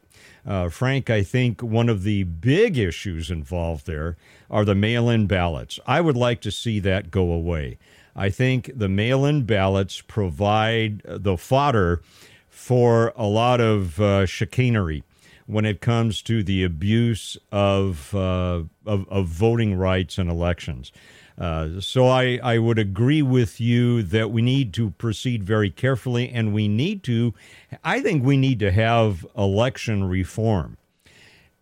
[0.70, 4.16] Frank, I think one of the big issues involved there
[4.50, 5.78] are the mail in ballots.
[5.86, 7.78] I would like to see that go away.
[8.14, 12.02] I think the mail in ballots provide the fodder
[12.48, 15.02] for a lot of uh, chicanery
[15.46, 20.92] when it comes to the abuse of, uh, of, of, voting rights and elections.
[21.42, 26.30] Uh, so I, I would agree with you that we need to proceed very carefully
[26.30, 27.34] and we need to,
[27.82, 30.76] I think we need to have election reform.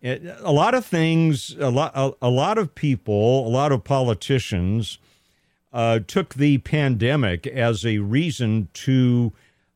[0.03, 4.99] A lot of things, a lot, a, a, lot of people, a lot of politicians
[5.73, 9.33] uh, took the pandemic as a reason to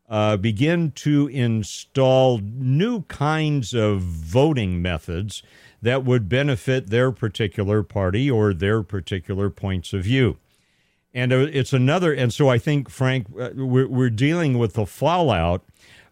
[0.09, 5.41] uh, begin to install new kinds of voting methods
[5.81, 10.37] that would benefit their particular party or their particular points of view.
[11.13, 15.63] And uh, it's another, and so I think, Frank, uh, we're, dealing with the fallout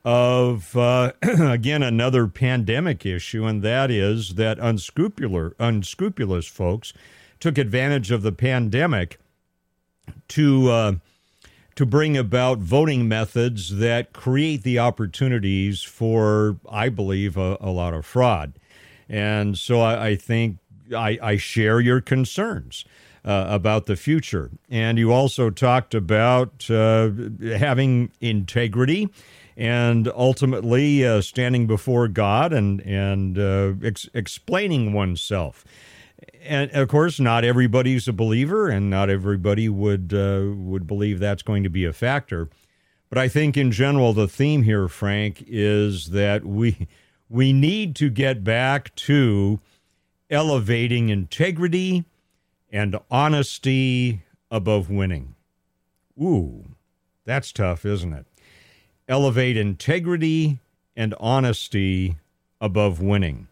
[0.06, 6.94] of uh, again another pandemic issue, and that is that unscrupulous unscrupulous folks
[7.40, 9.20] took advantage of the pandemic
[10.30, 10.94] to uh,
[11.76, 17.94] to bring about voting methods that create the opportunities for, I believe, a, a lot
[17.94, 18.54] of fraud.
[19.10, 20.58] And so I, I think
[20.96, 22.86] I, I, share your concerns.
[23.26, 24.52] Uh, about the future.
[24.70, 27.10] And you also talked about uh,
[27.58, 29.08] having integrity
[29.56, 35.64] and ultimately uh, standing before God and and uh, ex- explaining oneself.
[36.42, 41.42] And of course, not everybody's a believer, and not everybody would uh, would believe that's
[41.42, 42.50] going to be a factor.
[43.10, 46.88] But I think, in general, the theme here, Frank, is that we
[47.30, 49.60] we need to get back to
[50.30, 52.06] elevating integrity
[52.72, 55.36] and honesty above winning.
[56.22, 56.66] Ooh,
[57.26, 58.26] that's tough, isn't it?
[59.08, 60.60] elevate integrity
[60.96, 62.18] and honesty
[62.62, 63.48] above winning.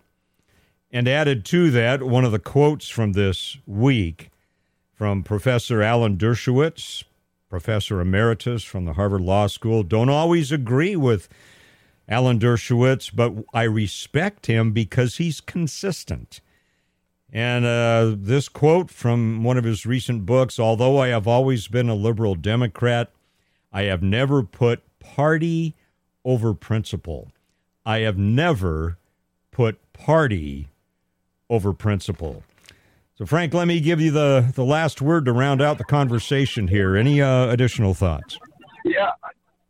[0.94, 4.30] And added to that, one of the quotes from this week
[4.94, 7.06] from Professor Alan Dershowitz,
[7.50, 9.84] professor emeritus from the Harvard Law School.
[9.84, 11.30] Don't always agree with
[12.10, 16.42] Alan Dershowitz, but I respect him because he's consistent.
[17.32, 21.88] And uh, this quote from one of his recent books Although I have always been
[21.88, 23.12] a liberal Democrat,
[23.72, 25.74] I have never put party
[26.26, 27.32] over principle.
[27.86, 28.98] I have never
[29.52, 30.68] put party
[31.52, 32.44] over principle.
[33.16, 36.70] So, Frank, let me give you the, the last word to round out the conversation
[36.70, 36.96] here.
[36.96, 38.40] Any uh, additional thoughts?
[38.84, 39.12] Yeah,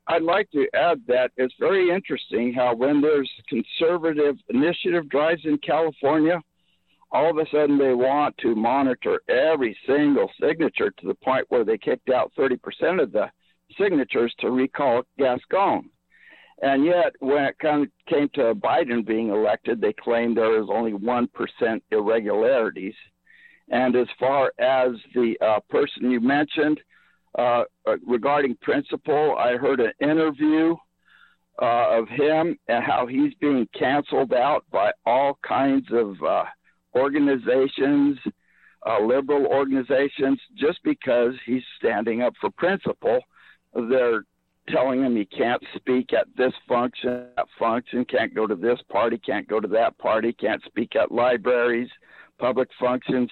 [0.07, 5.57] I'd like to add that it's very interesting how when there's conservative initiative drives in
[5.57, 6.39] California,
[7.11, 11.65] all of a sudden they want to monitor every single signature to the point where
[11.65, 13.25] they kicked out 30% of the
[13.77, 15.89] signatures to recall Gascon.
[16.61, 21.81] And yet, when it came to Biden being elected, they claimed there was only 1%
[21.91, 22.93] irregularities.
[23.69, 26.79] And as far as the uh, person you mentioned
[27.37, 30.75] uh, uh, regarding principle, I heard an interview
[31.59, 36.43] uh, of him and how he's being canceled out by all kinds of uh,
[36.95, 38.17] organizations,
[38.85, 43.19] uh, liberal organizations, just because he's standing up for principle.
[43.73, 44.23] They're
[44.71, 49.17] telling him he can't speak at this function, that function, can't go to this party,
[49.17, 51.89] can't go to that party, can't speak at libraries,
[52.39, 53.29] public functions.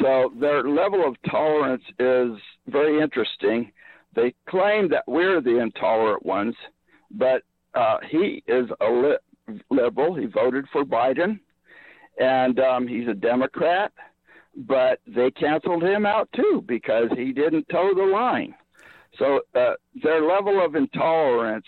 [0.00, 2.30] So their level of tolerance is
[2.66, 3.70] very interesting.
[4.14, 6.54] They claim that we're the intolerant ones,
[7.10, 7.42] but
[7.74, 10.14] uh, he is a li- liberal.
[10.14, 11.38] He voted for Biden,
[12.18, 13.92] and um, he's a Democrat.
[14.56, 18.54] But they canceled him out too because he didn't toe the line.
[19.18, 21.66] So uh, their level of intolerance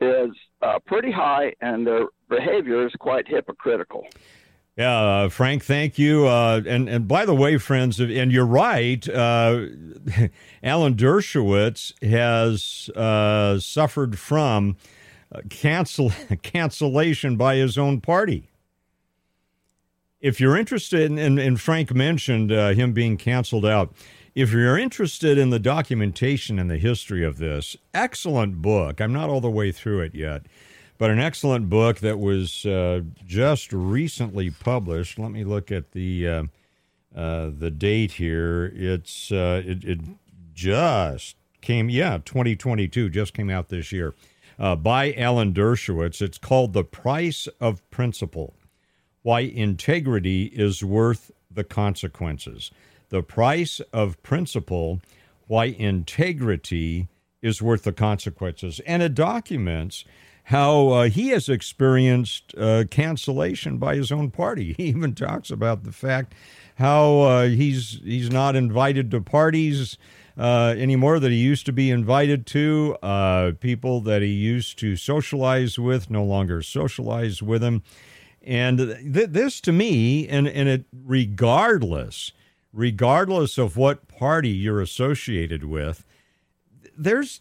[0.00, 0.30] is
[0.62, 4.06] uh, pretty high, and their behavior is quite hypocritical.
[4.76, 6.26] Yeah, uh, Frank, thank you.
[6.26, 9.06] Uh, and and by the way, friends, and you're right.
[9.06, 9.66] Uh,
[10.62, 14.76] Alan Dershowitz has uh, suffered from
[15.50, 16.10] cancel
[16.42, 18.48] cancellation by his own party.
[20.20, 23.92] If you're interested, in, and, and Frank mentioned uh, him being canceled out.
[24.34, 29.00] If you're interested in the documentation and the history of this, excellent book.
[29.00, 30.46] I'm not all the way through it yet
[31.02, 35.18] but an excellent book that was uh, just recently published.
[35.18, 36.42] Let me look at the uh,
[37.12, 38.72] uh, the date here.
[38.72, 39.98] It's uh, it, it,
[40.54, 44.14] just came, yeah, 2022, just came out this year
[44.60, 46.22] uh, by Alan Dershowitz.
[46.22, 48.54] It's called "The Price of Principle:
[49.22, 52.70] Why Integrity is Worth the Consequences."
[53.12, 55.02] The price of principle,
[55.46, 57.08] why integrity
[57.42, 60.06] is worth the consequences, and it documents
[60.44, 64.72] how uh, he has experienced uh, cancellation by his own party.
[64.78, 66.32] He even talks about the fact
[66.76, 69.98] how uh, he's he's not invited to parties
[70.38, 72.96] uh, anymore that he used to be invited to.
[73.02, 77.82] Uh, people that he used to socialize with no longer socialize with him.
[78.40, 82.32] And th- this, to me, and and it regardless,
[82.72, 86.04] regardless of what party you're associated with,
[86.96, 87.40] there's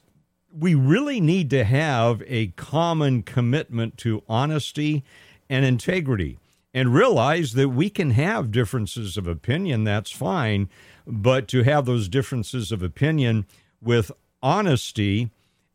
[0.54, 5.04] we really need to have a common commitment to honesty
[5.50, 6.38] and integrity
[6.74, 10.70] and realize that we can have differences of opinion, that's fine,
[11.06, 13.46] but to have those differences of opinion
[13.82, 15.30] with honesty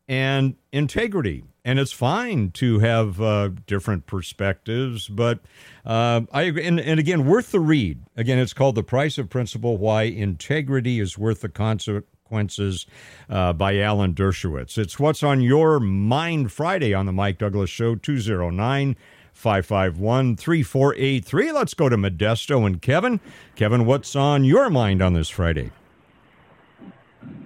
[0.07, 1.43] and integrity.
[1.67, 5.39] And it's fine to have uh, different perspectives, but
[5.85, 8.03] uh, I and, and again, worth the read.
[8.15, 12.85] Again, it's called The Price of Principle Why Integrity is Worth the Consequences
[13.29, 14.77] uh, by Alan Dershowitz.
[14.77, 18.95] It's What's on Your Mind Friday on the Mike Douglass Show, 209
[19.33, 21.51] 551 3483.
[21.51, 23.19] Let's go to Modesto and Kevin.
[23.57, 25.71] Kevin, what's on your mind on this Friday?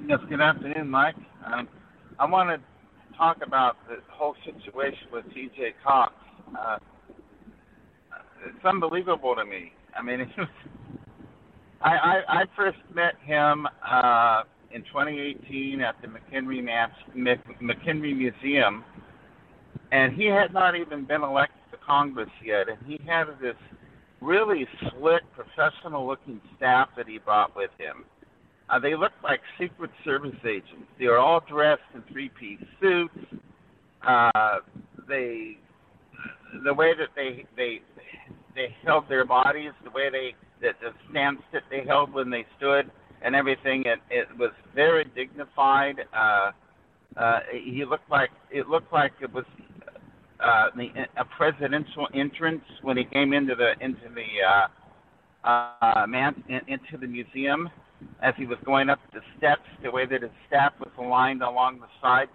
[0.06, 1.16] Yes, good afternoon, Mike.
[1.44, 1.68] Um,
[2.20, 2.71] I want to
[3.22, 6.12] talk about the whole situation with TJ Cox.
[6.60, 6.78] Uh,
[8.48, 9.74] it's unbelievable to me.
[9.96, 10.22] I mean,
[11.82, 14.42] I, I, I first met him uh,
[14.74, 16.66] in 2018 at the McHenry,
[17.62, 18.84] McHenry Museum,
[19.92, 23.56] and he had not even been elected to Congress yet, and he had this
[24.20, 28.04] really slick, professional-looking staff that he brought with him.
[28.72, 30.88] Uh, they looked like Secret Service agents.
[30.98, 33.42] They were all dressed in three-piece suits.
[34.08, 34.60] Uh,
[35.10, 35.58] they,
[36.64, 37.82] the way that they they
[38.56, 42.46] they held their bodies, the way they that the stance that they held when they
[42.58, 42.90] stood
[43.22, 43.84] and everything.
[43.86, 45.98] It it was very dignified.
[46.14, 46.52] Uh,
[47.18, 49.46] uh, he looked like it looked like it was
[50.40, 56.42] uh, the, a presidential entrance when he came into the into the uh, uh, man
[56.48, 57.70] in, into the museum
[58.22, 59.68] as he was going up the steps.
[59.84, 62.32] The way that his staff was aligned along the sides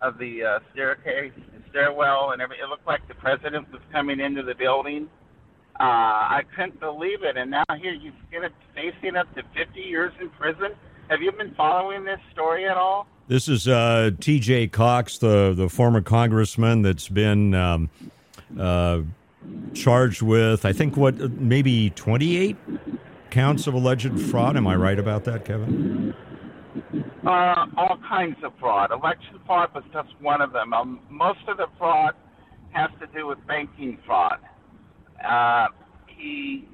[0.00, 2.64] of the uh, staircase, the stairwell, and everything.
[2.64, 5.08] It looked like the president was coming into the building.
[5.80, 7.36] Uh, I couldn't believe it.
[7.36, 10.72] And now here to facing up to 50 years in prison.
[11.08, 13.06] Have you been following this story at all?
[13.28, 14.68] This is uh, T.J.
[14.68, 17.88] Cox, the the former congressman that's been um,
[18.58, 19.02] uh,
[19.74, 22.56] charged with, I think, what maybe 28
[23.32, 24.56] counts of alleged fraud.
[24.56, 26.14] Am I right about that, Kevin?
[27.26, 28.92] Uh, all kinds of fraud.
[28.92, 30.74] Election fraud was just one of them.
[30.74, 32.14] Um, most of the fraud
[32.72, 34.38] has to do with banking fraud.
[35.26, 35.68] Uh,
[36.06, 36.68] he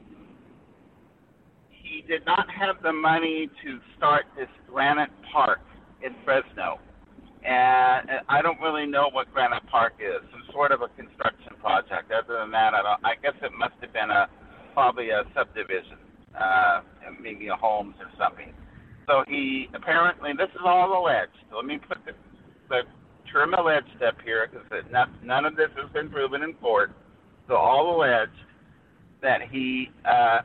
[1.70, 5.60] he did not have the money to start this Granite Park
[6.02, 6.80] in Fresno.
[7.44, 10.20] And I don't really know what Granite Park is.
[10.32, 12.10] Some sort of a construction project.
[12.10, 13.04] Other than that, I don't.
[13.04, 14.28] I guess it must have been a
[14.74, 15.98] probably a subdivision,
[16.40, 16.80] uh,
[17.20, 18.52] maybe a homes or something.
[19.06, 21.32] So he apparently this is all alleged.
[21.54, 22.12] Let me put the,
[22.68, 22.82] the
[23.32, 24.84] term alleged up here because
[25.22, 26.92] none of this has been proven in court.
[27.46, 28.32] So all alleged
[29.22, 30.40] that he uh,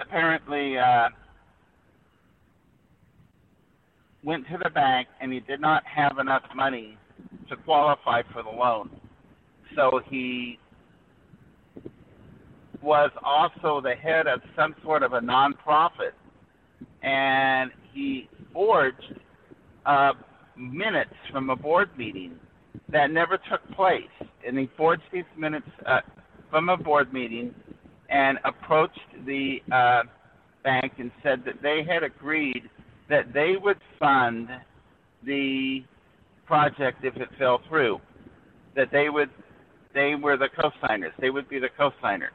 [0.00, 1.08] apparently uh,
[4.22, 6.98] went to the bank and he did not have enough money
[7.48, 8.90] to qualify for the loan.
[9.74, 10.58] So he
[12.82, 16.12] was also the head of some sort of a nonprofit,
[17.02, 19.14] and he forged
[19.86, 20.12] uh,
[20.56, 22.38] minutes from a board meeting
[22.90, 24.02] that never took place.
[24.46, 26.00] And he forged these minutes uh,
[26.50, 27.54] from a board meeting
[28.08, 30.02] and approached the uh,
[30.64, 32.62] bank and said that they had agreed
[33.08, 34.48] that they would fund
[35.24, 35.82] the
[36.46, 38.00] project if it fell through.
[38.76, 39.30] That they would,
[39.94, 41.12] they were the co-signers.
[41.20, 42.30] They would be the co-signer.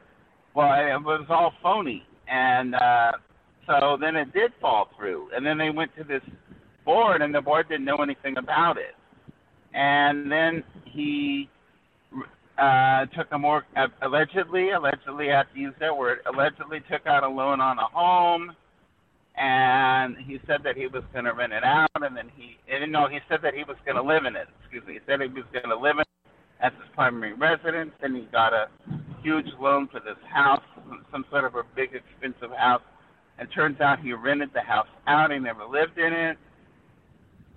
[0.54, 3.12] Well, it was all phony, and uh,
[3.66, 5.30] so then it did fall through.
[5.34, 6.22] And then they went to this
[6.84, 8.94] board, and the board didn't know anything about it.
[9.74, 11.50] And then he
[12.56, 17.04] uh, took a more uh, allegedly, allegedly, I have to use that word, allegedly took
[17.06, 18.54] out a loan on a home,
[19.36, 22.92] and he said that he was going to rent it out, and then he, and
[22.92, 24.46] no, he said that he was going to live in it.
[24.60, 27.90] Excuse me, he said he was going to live in it as his primary residence,
[28.02, 28.68] and he got a
[29.24, 30.62] huge loan for this house,
[31.10, 32.82] some sort of a big expensive house,
[33.38, 35.32] and turns out he rented the house out.
[35.32, 36.36] He never lived in it,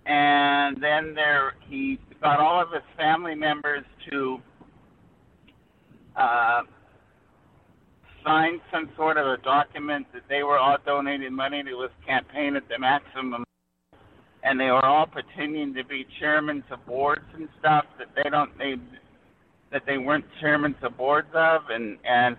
[0.05, 4.39] and then there he got all of his family members to
[6.15, 6.61] uh,
[8.25, 11.81] sign some sort of a document that they were all donating money to.
[11.81, 13.43] His campaign at the maximum,
[14.43, 18.57] and they were all pretending to be chairmen of boards and stuff that they don't
[18.57, 18.75] they
[19.71, 22.37] that they weren't chairmen of boards of, and and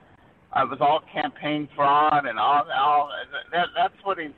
[0.57, 3.11] it was all campaign fraud and all all
[3.53, 3.69] that.
[3.77, 4.29] That's what he.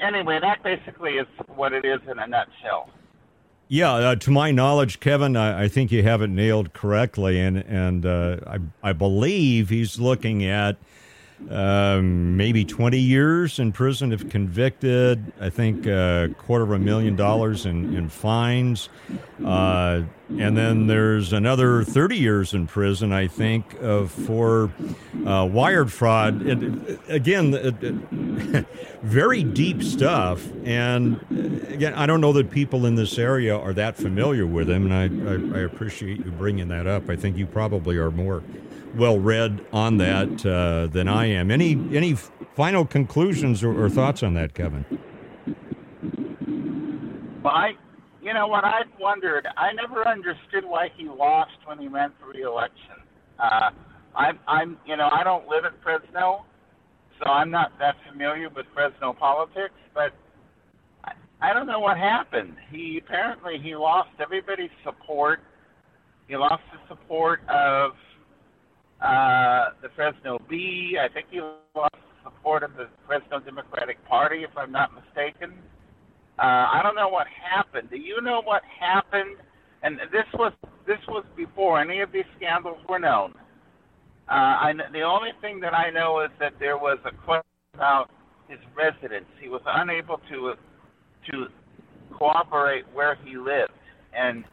[0.00, 2.90] Anyway, that basically is what it is in a nutshell.
[3.68, 7.56] Yeah, uh, to my knowledge, Kevin, I, I, think you have it nailed correctly, and
[7.56, 10.76] and uh, I I believe he's looking at
[11.50, 15.32] um, maybe 20 years in prison if convicted.
[15.40, 18.88] I think a uh, quarter of a million dollars in, in fines.
[19.44, 24.72] Uh, and then there's another 30 years in prison, I think, uh, for
[25.24, 26.44] uh, wired fraud.
[26.46, 28.66] It, again, it,
[29.02, 30.44] very deep stuff.
[30.64, 31.20] And
[31.68, 34.94] again, I don't know that people in this area are that familiar with him, and
[34.94, 37.08] I, I, I appreciate you bringing that up.
[37.08, 38.42] I think you probably are more
[38.96, 41.50] well read on that uh, than I am.
[41.50, 44.84] Any any final conclusions or, or, thoughts on that, Kevin?
[47.42, 47.72] Well, I,
[48.22, 49.46] you know what I've wondered.
[49.56, 52.96] I never understood why he lost when he ran for reelection.
[53.38, 53.70] Uh,
[54.14, 56.44] I'm, I'm, you know, I don't live in Fresno,
[57.18, 59.74] so I'm not that familiar with Fresno politics.
[59.94, 60.14] But
[61.04, 62.56] I, I don't know what happened.
[62.70, 65.40] He apparently he lost everybody's support.
[66.26, 67.92] He lost the support of
[69.00, 70.98] uh, the Fresno Bee.
[71.00, 71.40] I think he
[71.74, 75.54] lost support of the Fresno Democratic Party, if I'm not mistaken.
[76.38, 77.90] Uh, I don't know what happened.
[77.90, 79.36] Do you know what happened?
[79.82, 80.52] And this was
[80.86, 83.34] this was before any of these scandals were known.
[84.28, 87.44] Uh, I, the only thing that I know is that there was a question
[87.74, 88.10] about
[88.48, 89.26] his residence.
[89.40, 90.54] He was unable to
[91.30, 91.46] to
[92.12, 93.72] cooperate where he lived,
[94.16, 94.44] and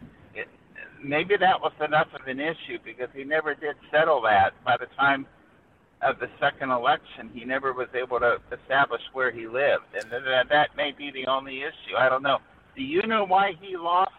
[1.04, 4.54] maybe that was enough of an issue because he never did settle that.
[4.64, 5.26] By the time
[6.02, 10.50] of the second election, he never was able to establish where he lived, and that,
[10.50, 11.96] that may be the only issue.
[11.98, 12.40] I don't know.
[12.76, 14.12] Do you know why he lost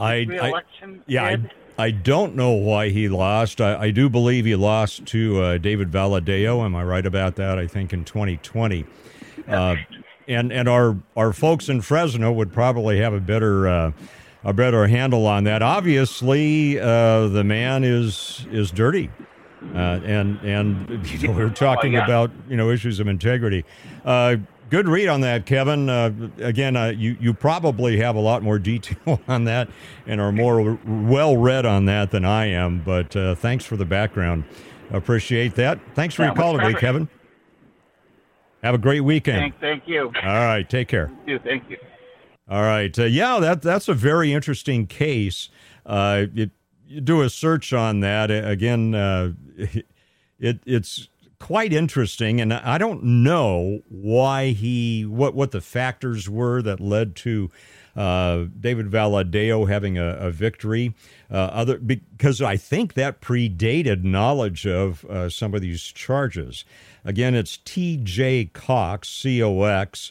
[0.00, 0.62] I, I
[1.06, 1.50] yeah, I,
[1.84, 3.60] I, don't know why he lost.
[3.60, 6.64] I, I do believe he lost to uh, David Valadao.
[6.64, 7.58] Am I right about that?
[7.58, 8.86] I think in 2020.
[9.46, 9.76] Uh,
[10.26, 13.68] and and our our folks in Fresno would probably have a better.
[13.68, 13.92] Uh,
[14.44, 15.62] a better handle on that.
[15.62, 19.10] Obviously, uh, the man is is dirty,
[19.74, 22.04] uh, and and you know, we're talking oh, yeah.
[22.04, 23.64] about you know issues of integrity.
[24.04, 24.36] Uh,
[24.70, 25.88] good read on that, Kevin.
[25.88, 29.68] Uh, again, uh, you you probably have a lot more detail on that
[30.06, 32.80] and are more well read on that than I am.
[32.80, 34.44] But uh, thanks for the background.
[34.90, 35.78] Appreciate that.
[35.94, 37.08] Thanks for yeah, your call today, Kevin.
[38.62, 39.38] Have a great weekend.
[39.38, 40.06] Thank, thank you.
[40.06, 41.08] All right, take care.
[41.08, 41.38] Thank you.
[41.38, 41.76] Thank you.
[42.50, 42.98] All right.
[42.98, 45.50] Uh, yeah, that that's a very interesting case.
[45.86, 46.50] Uh, you
[47.00, 48.92] do a search on that again.
[48.92, 49.34] Uh,
[50.40, 56.60] it it's quite interesting, and I don't know why he what what the factors were
[56.62, 57.52] that led to
[57.94, 60.92] uh, David Valadao having a, a victory.
[61.30, 66.64] Uh, other because I think that predated knowledge of uh, some of these charges.
[67.04, 68.46] Again, it's T.J.
[68.46, 70.10] Cox, C O X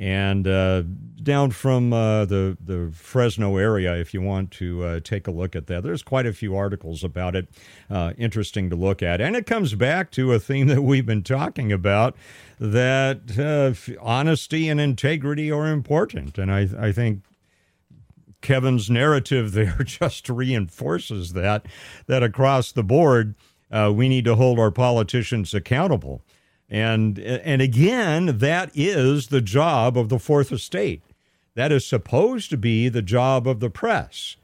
[0.00, 0.82] and uh,
[1.22, 5.54] down from uh, the the Fresno area, if you want to uh, take a look
[5.54, 7.48] at that, there's quite a few articles about it.
[7.90, 11.22] Uh, interesting to look at, and it comes back to a theme that we've been
[11.22, 12.16] talking about
[12.58, 17.22] that uh, honesty and integrity are important, and I I think
[18.40, 21.66] Kevin's narrative there just reinforces that
[22.06, 23.34] that across the board
[23.70, 26.22] uh, we need to hold our politicians accountable.
[26.70, 31.02] And and again, that is the job of the fourth estate.
[31.54, 34.36] That is supposed to be the job of the press.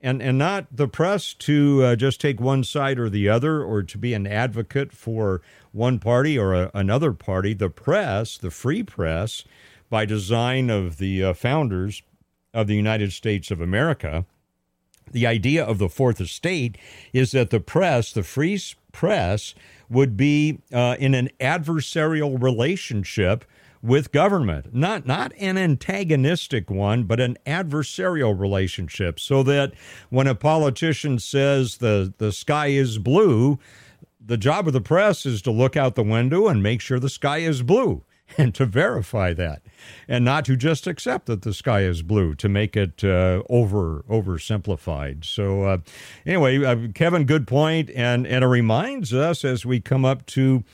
[0.00, 3.82] And, and not the press to uh, just take one side or the other or
[3.82, 7.52] to be an advocate for one party or a, another party.
[7.52, 9.42] The press, the free press,
[9.90, 12.02] by design of the uh, founders,
[12.54, 14.24] of the United States of America.
[15.10, 16.78] The idea of the fourth estate
[17.12, 18.60] is that the press, the free
[18.92, 19.54] press,
[19.90, 23.44] would be uh, in an adversarial relationship
[23.82, 24.74] with government.
[24.74, 29.72] Not not an antagonistic one but an adversarial relationship so that
[30.10, 33.58] when a politician says the the sky is blue
[34.20, 37.08] the job of the press is to look out the window and make sure the
[37.08, 38.02] sky is blue
[38.38, 39.62] and to verify that,
[40.06, 44.04] and not to just accept that the sky is blue to make it uh, over
[44.08, 45.24] oversimplified.
[45.24, 45.78] So, uh,
[46.26, 50.64] anyway, uh, Kevin, good point, and and it reminds us as we come up to.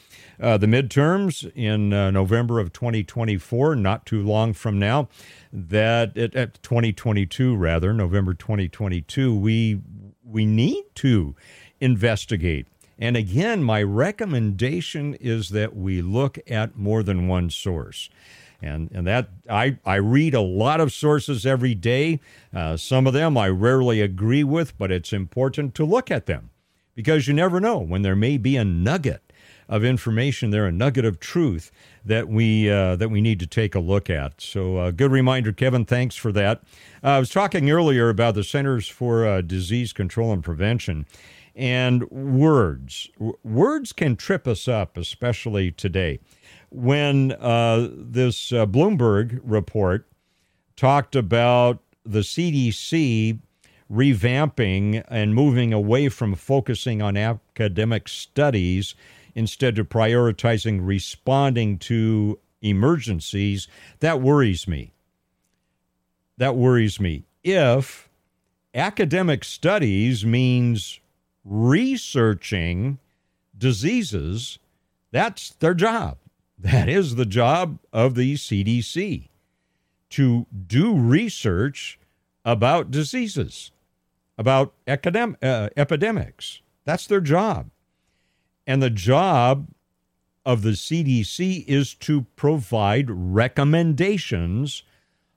[0.41, 5.09] Uh, the midterms in uh, November of 2024, not too long from now,
[5.53, 9.81] that it, at 2022 rather, November 2022, we
[10.25, 11.37] we need to
[11.81, 12.67] investigate
[12.99, 18.09] and again, my recommendation is that we look at more than one source.
[18.63, 22.21] And, and that I, I read a lot of sources every day.
[22.55, 26.51] Uh, some of them I rarely agree with, but it's important to look at them
[26.95, 29.21] because you never know when there may be a nugget
[29.69, 31.71] of information there, a nugget of truth
[32.05, 34.41] that we uh, that we need to take a look at.
[34.41, 35.85] So, uh, good reminder, Kevin.
[35.85, 36.63] Thanks for that.
[37.03, 41.07] Uh, I was talking earlier about the Centers for uh, Disease Control and Prevention,
[41.57, 43.09] and words.
[43.19, 46.21] W- words can trip us up, especially today.
[46.71, 50.07] When uh, this uh, Bloomberg report
[50.77, 53.39] talked about the CDC
[53.91, 58.95] revamping and moving away from focusing on academic studies
[59.35, 63.69] instead of prioritizing responding to emergencies,
[64.01, 64.93] that worries me.
[66.39, 67.25] That worries me.
[67.43, 68.09] If
[68.75, 70.99] academic studies means
[71.45, 72.99] researching
[73.57, 74.59] diseases.
[75.11, 76.19] That's their job.
[76.59, 79.29] That is the job of the CDC
[80.11, 81.99] to do research
[82.45, 83.73] about diseases,
[84.39, 86.63] about uh, epidemics.
[86.85, 87.71] That's their job.
[88.67, 89.69] And the job
[90.47, 94.83] of the CDC is to provide recommendations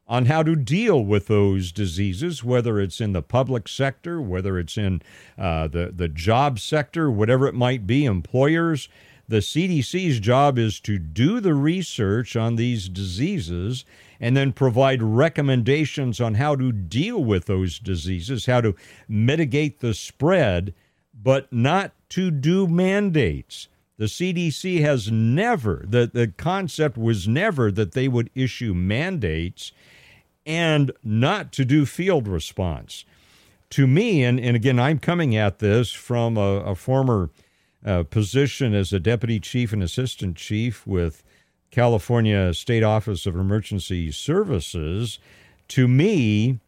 [0.07, 4.77] on how to deal with those diseases, whether it's in the public sector, whether it's
[4.77, 5.01] in
[5.37, 8.87] uh, the, the job sector, whatever it might be, employers.
[9.27, 13.83] The CDC's job is to do the research on these diseases
[14.21, 18.75] and then provide recommendations on how to deal with those diseases, how to
[19.09, 20.73] mitigate the spread,
[21.13, 23.67] but not to do mandates.
[23.97, 29.71] The CDC has never, the, the concept was never that they would issue mandates
[30.47, 33.05] and not to do field response.
[33.71, 37.29] To me, and, and again, I'm coming at this from a, a former
[37.85, 41.21] uh, position as a deputy chief and assistant chief with
[41.69, 45.19] California State Office of Emergency Services.
[45.69, 46.59] To me,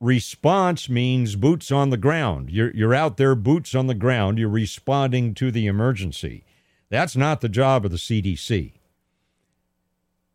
[0.00, 2.50] response means boots on the ground.
[2.50, 4.38] You're, you're out there, boots on the ground.
[4.38, 6.44] You're responding to the emergency.
[6.90, 8.73] That's not the job of the CDC.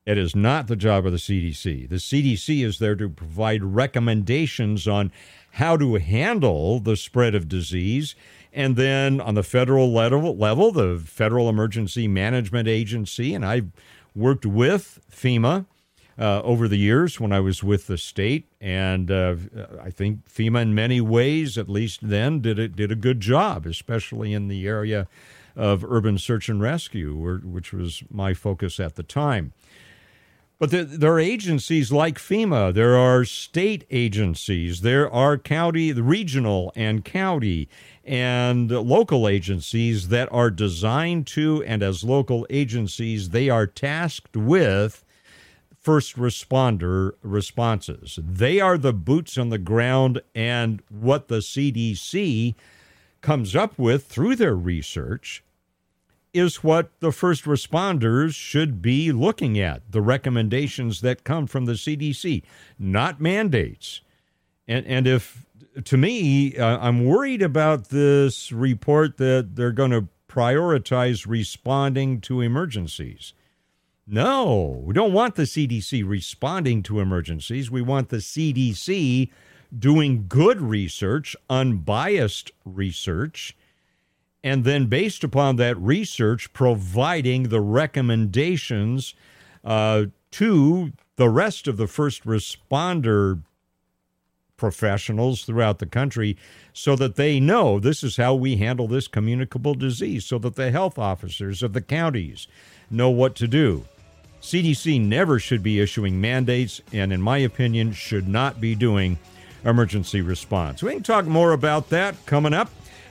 [0.05, 1.87] It is not the job of the CDC.
[1.89, 5.11] The CDC is there to provide recommendations on
[5.51, 8.15] how to handle the spread of disease.
[8.51, 13.69] And then on the federal level, the Federal Emergency Management Agency, and I've
[14.15, 15.65] worked with FEMA
[16.19, 19.35] uh, over the years when I was with the state, and uh,
[19.81, 23.65] I think FEMA, in many ways, at least then, did it did a good job,
[23.65, 25.07] especially in the area
[25.55, 29.53] of urban search and rescue, which was my focus at the time.
[30.59, 32.73] But there, there, are agencies like FEMA.
[32.73, 34.81] There are state agencies.
[34.81, 37.69] There are county, regional, and county
[38.03, 45.05] and local agencies that are designed to, and as local agencies, they are tasked with
[45.79, 48.19] first responder responses.
[48.21, 52.55] They are the boots on the ground, and what the CDC
[53.21, 55.41] comes up with through their research
[56.33, 61.73] is what the first responders should be looking at the recommendations that come from the
[61.73, 62.43] CDC,
[62.77, 64.01] not mandates.
[64.67, 65.45] And, and if,
[65.85, 72.41] to me, uh, I'm worried about this report that they're going to prioritize responding to
[72.41, 73.33] emergencies.
[74.05, 77.69] No, we don't want the CDC responding to emergencies.
[77.69, 79.29] We want the CDC
[79.77, 83.55] doing good research, unbiased research,
[84.43, 89.13] and then based upon that research, providing the recommendations
[89.63, 93.41] uh, to the rest of the first responder
[94.55, 96.37] professionals throughout the country
[96.73, 100.69] so that they know this is how we handle this communicable disease, so that the
[100.69, 102.47] health officers of the counties
[102.91, 103.83] know what to do.
[104.41, 109.17] CDC never should be issuing mandates, and in my opinion, should not be doing
[109.65, 110.81] emergency response.
[110.81, 112.69] We can talk more about that coming up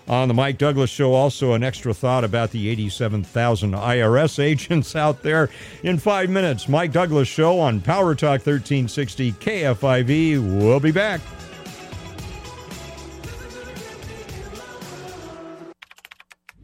[0.08, 1.14] on the Mike Douglass Show.
[1.14, 5.50] Also, an extra thought about the 87,000 IRS agents out there
[5.82, 6.68] in five minutes.
[6.68, 10.58] Mike Douglass Show on Power Talk 1360 KFIV.
[10.58, 11.20] We'll be back.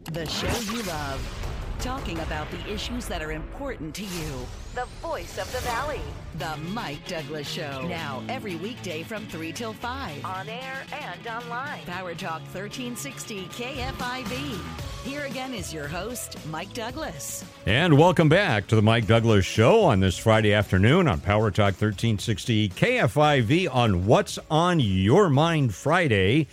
[0.05, 1.44] The show you love.
[1.85, 4.47] Talking about the issues that are important to you.
[4.75, 6.01] The voice of the valley.
[6.39, 7.87] The Mike Douglass Show.
[7.87, 10.25] Now, every weekday from 3 till 5.
[10.25, 11.85] On air and online.
[11.85, 15.05] Power Talk 1360 KFIV.
[15.05, 17.45] Here again is your host, Mike Douglass.
[17.67, 21.75] And welcome back to the Mike Douglass Show on this Friday afternoon on Power Talk
[21.75, 26.47] 1360 KFIV on What's on Your Mind Friday.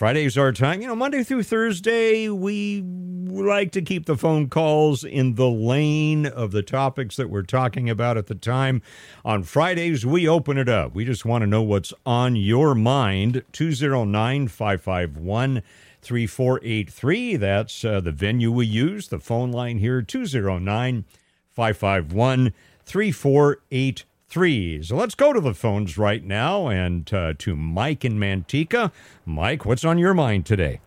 [0.00, 0.80] Friday's our time.
[0.80, 2.82] You know, Monday through Thursday, we
[3.30, 7.88] like to keep the phone calls in the lane of the topics that we're talking
[7.90, 8.82] about at the time.
[9.24, 10.94] On Fridays, we open it up.
[10.94, 13.42] We just want to know what's on your mind.
[13.52, 15.62] 209 551
[16.02, 17.36] 3483.
[17.36, 19.08] That's uh, the venue we use.
[19.08, 21.04] The phone line here 209
[21.50, 22.52] 551
[22.84, 24.82] 3483.
[24.82, 28.92] So let's go to the phones right now and uh, to Mike in Manteca.
[29.24, 30.80] Mike, what's on your mind today?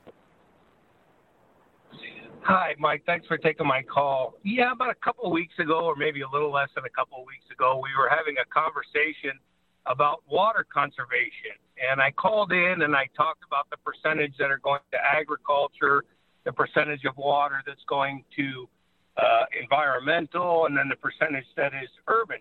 [2.46, 3.04] Hi, Mike.
[3.06, 4.34] Thanks for taking my call.
[4.44, 7.18] Yeah, about a couple of weeks ago, or maybe a little less than a couple
[7.20, 9.40] of weeks ago, we were having a conversation
[9.86, 11.56] about water conservation.
[11.80, 16.04] And I called in and I talked about the percentage that are going to agriculture,
[16.44, 18.68] the percentage of water that's going to
[19.16, 22.40] uh, environmental, and then the percentage that is urban.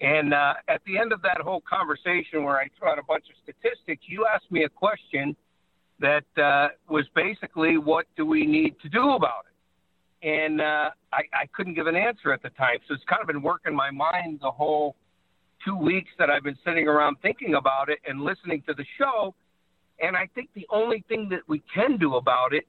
[0.00, 3.26] And uh, at the end of that whole conversation, where I threw out a bunch
[3.30, 5.36] of statistics, you asked me a question
[6.00, 10.28] that uh, was basically, what do we need to do about it?
[10.28, 12.78] And uh, I, I couldn't give an answer at the time.
[12.86, 14.96] So it's kind of been working my mind the whole
[15.64, 19.34] two weeks that I've been sitting around thinking about it and listening to the show.
[20.00, 22.64] And I think the only thing that we can do about it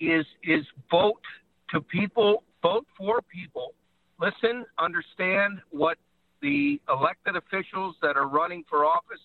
[0.00, 1.22] is is vote
[1.70, 3.74] to people, vote for people,
[4.20, 5.98] listen, understand what
[6.42, 9.20] the elected officials that are running for office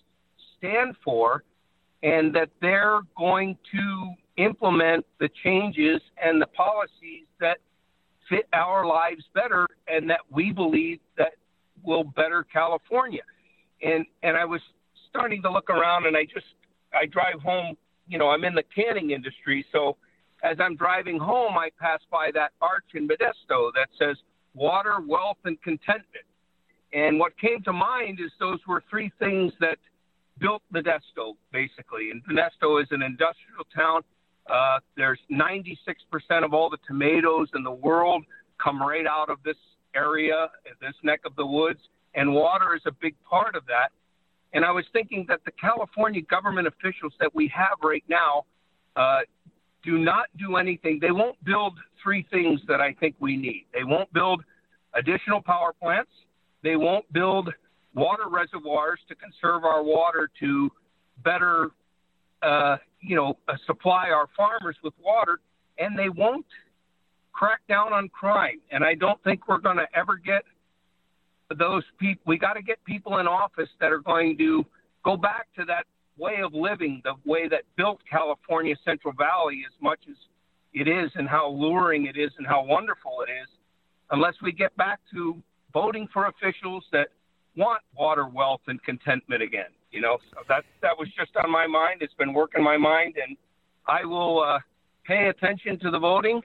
[0.56, 1.44] stand for,
[2.02, 7.58] and that they're going to implement the changes and the policies that
[8.28, 11.32] fit our lives better and that we believe that
[11.82, 13.22] will better California.
[13.82, 14.60] And and I was
[15.08, 16.46] starting to look around and I just
[16.94, 17.76] I drive home,
[18.08, 19.96] you know, I'm in the canning industry, so
[20.42, 24.16] as I'm driving home I pass by that arch in Modesto that says
[24.54, 26.24] water, wealth and contentment.
[26.92, 29.78] And what came to mind is those were three things that
[30.40, 32.10] built Modesto, basically.
[32.10, 34.02] And Modesto is an industrial town.
[34.48, 38.24] Uh, there's 96% of all the tomatoes in the world
[38.62, 39.56] come right out of this
[39.94, 40.48] area,
[40.80, 41.80] this neck of the woods,
[42.14, 43.90] and water is a big part of that.
[44.52, 48.44] And I was thinking that the California government officials that we have right now
[48.96, 49.20] uh,
[49.84, 50.98] do not do anything.
[51.00, 53.66] They won't build three things that I think we need.
[53.72, 54.42] They won't build
[54.94, 56.10] additional power plants.
[56.62, 57.50] They won't build
[57.94, 60.70] water reservoirs to conserve our water to
[61.24, 61.70] better,
[62.42, 65.40] uh, you know, uh, supply our farmers with water,
[65.78, 66.46] and they won't
[67.32, 68.60] crack down on crime.
[68.70, 70.42] And I don't think we're going to ever get
[71.58, 72.22] those people.
[72.26, 74.64] We got to get people in office that are going to
[75.04, 75.84] go back to that
[76.18, 80.16] way of living, the way that built California Central Valley as much as
[80.72, 83.48] it is, and how alluring it is, and how wonderful it is.
[84.10, 85.36] Unless we get back to
[85.72, 87.08] voting for officials that
[87.56, 89.70] want water, wealth, and contentment again.
[89.90, 92.02] You know, so that that was just on my mind.
[92.02, 93.36] It's been working my mind, and
[93.88, 94.58] I will uh,
[95.04, 96.40] pay attention to the voting.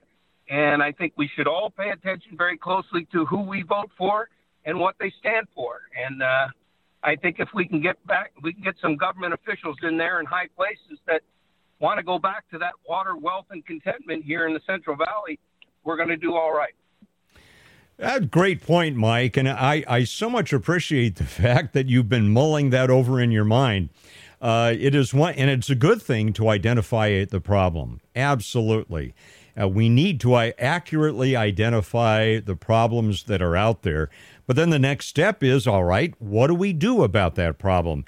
[0.50, 4.30] And I think we should all pay attention very closely to who we vote for
[4.66, 5.82] and what they stand for.
[5.96, 6.48] And uh,
[7.04, 10.20] I think if we can get back, we can get some government officials in there
[10.20, 11.22] in high places that
[11.80, 15.40] want to go back to that water, wealth, and contentment here in the Central Valley.
[15.84, 16.74] we're going to do all right.
[17.98, 19.38] That's a great point, Mike.
[19.38, 23.32] And I, I so much appreciate the fact that you've been mulling that over in
[23.32, 23.90] your mind.
[24.42, 28.02] Uh, it is one, and it's a good thing to identify the problem.
[28.16, 29.14] Absolutely.
[29.60, 34.10] Uh, we need to uh, accurately identify the problems that are out there.
[34.46, 38.04] But then the next step is all right, what do we do about that problem?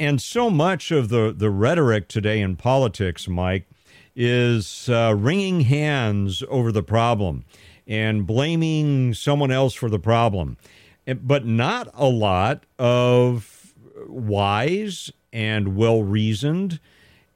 [0.00, 3.68] And so much of the, the rhetoric today in politics, Mike,
[4.14, 7.44] is uh, wringing hands over the problem
[7.86, 10.56] and blaming someone else for the problem,
[11.22, 13.74] but not a lot of
[14.08, 16.80] wise and well reasoned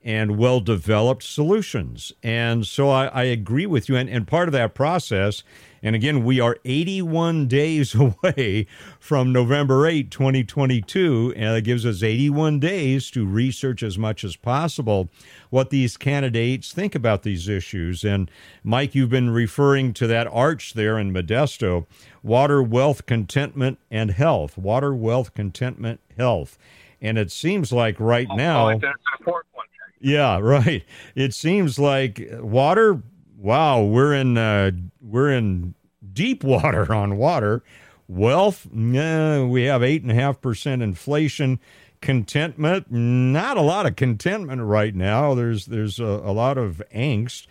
[0.02, 2.12] and well developed solutions.
[2.22, 3.96] And so I, I agree with you.
[3.96, 5.42] And, and part of that process,
[5.82, 8.66] and again, we are 81 days away
[8.98, 14.36] from November 8, 2022, and it gives us 81 days to research as much as
[14.36, 15.08] possible
[15.50, 18.04] what these candidates think about these issues.
[18.04, 18.30] And
[18.62, 21.86] Mike, you've been referring to that arch there in Modesto
[22.22, 24.58] water, wealth, contentment, and health.
[24.58, 26.58] Water, wealth, contentment, health.
[27.00, 28.68] And it seems like right Oh, now.
[28.68, 29.64] that's an important one.
[30.02, 30.84] Yeah, right.
[31.14, 33.02] It seems like water.
[33.40, 34.70] Wow, we're in uh,
[35.00, 35.74] we're in
[36.12, 37.62] deep water on water.
[38.06, 41.58] Wealth, we have eight and a half percent inflation.
[42.02, 45.34] Contentment, not a lot of contentment right now.
[45.34, 47.46] There's there's a, a lot of angst.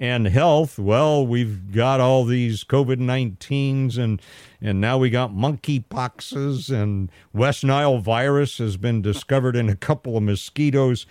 [0.00, 4.22] And health, well, we've got all these COVID 19s and
[4.62, 9.76] and now we got monkey poxes, and West Nile virus has been discovered in a
[9.76, 11.04] couple of mosquitoes.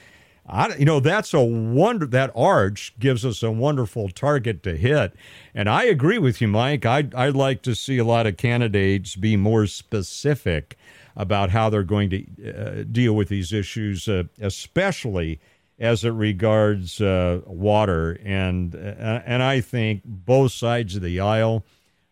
[0.46, 2.06] I, you know, that's a wonder.
[2.06, 5.14] That arch gives us a wonderful target to hit,
[5.56, 6.86] and I agree with you, Mike.
[6.86, 10.78] I'd I'd like to see a lot of candidates be more specific
[11.16, 15.40] about how they're going to uh, deal with these issues, uh, especially
[15.80, 18.20] as it regards uh, water.
[18.24, 21.64] And uh, and I think both sides of the aisle,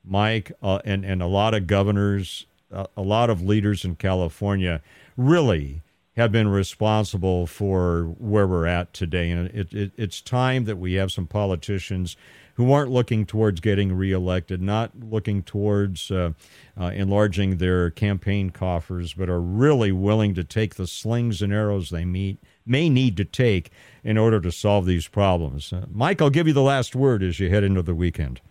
[0.05, 4.81] Mike, uh, and and a lot of governors, uh, a lot of leaders in California,
[5.17, 5.81] really
[6.17, 9.31] have been responsible for where we're at today.
[9.31, 12.17] And it, it, it's time that we have some politicians
[12.55, 16.31] who aren't looking towards getting reelected, not looking towards uh,
[16.79, 21.89] uh, enlarging their campaign coffers, but are really willing to take the slings and arrows
[21.89, 23.71] they meet, may need to take
[24.03, 25.71] in order to solve these problems.
[25.71, 28.41] Uh, Mike, I'll give you the last word as you head into the weekend.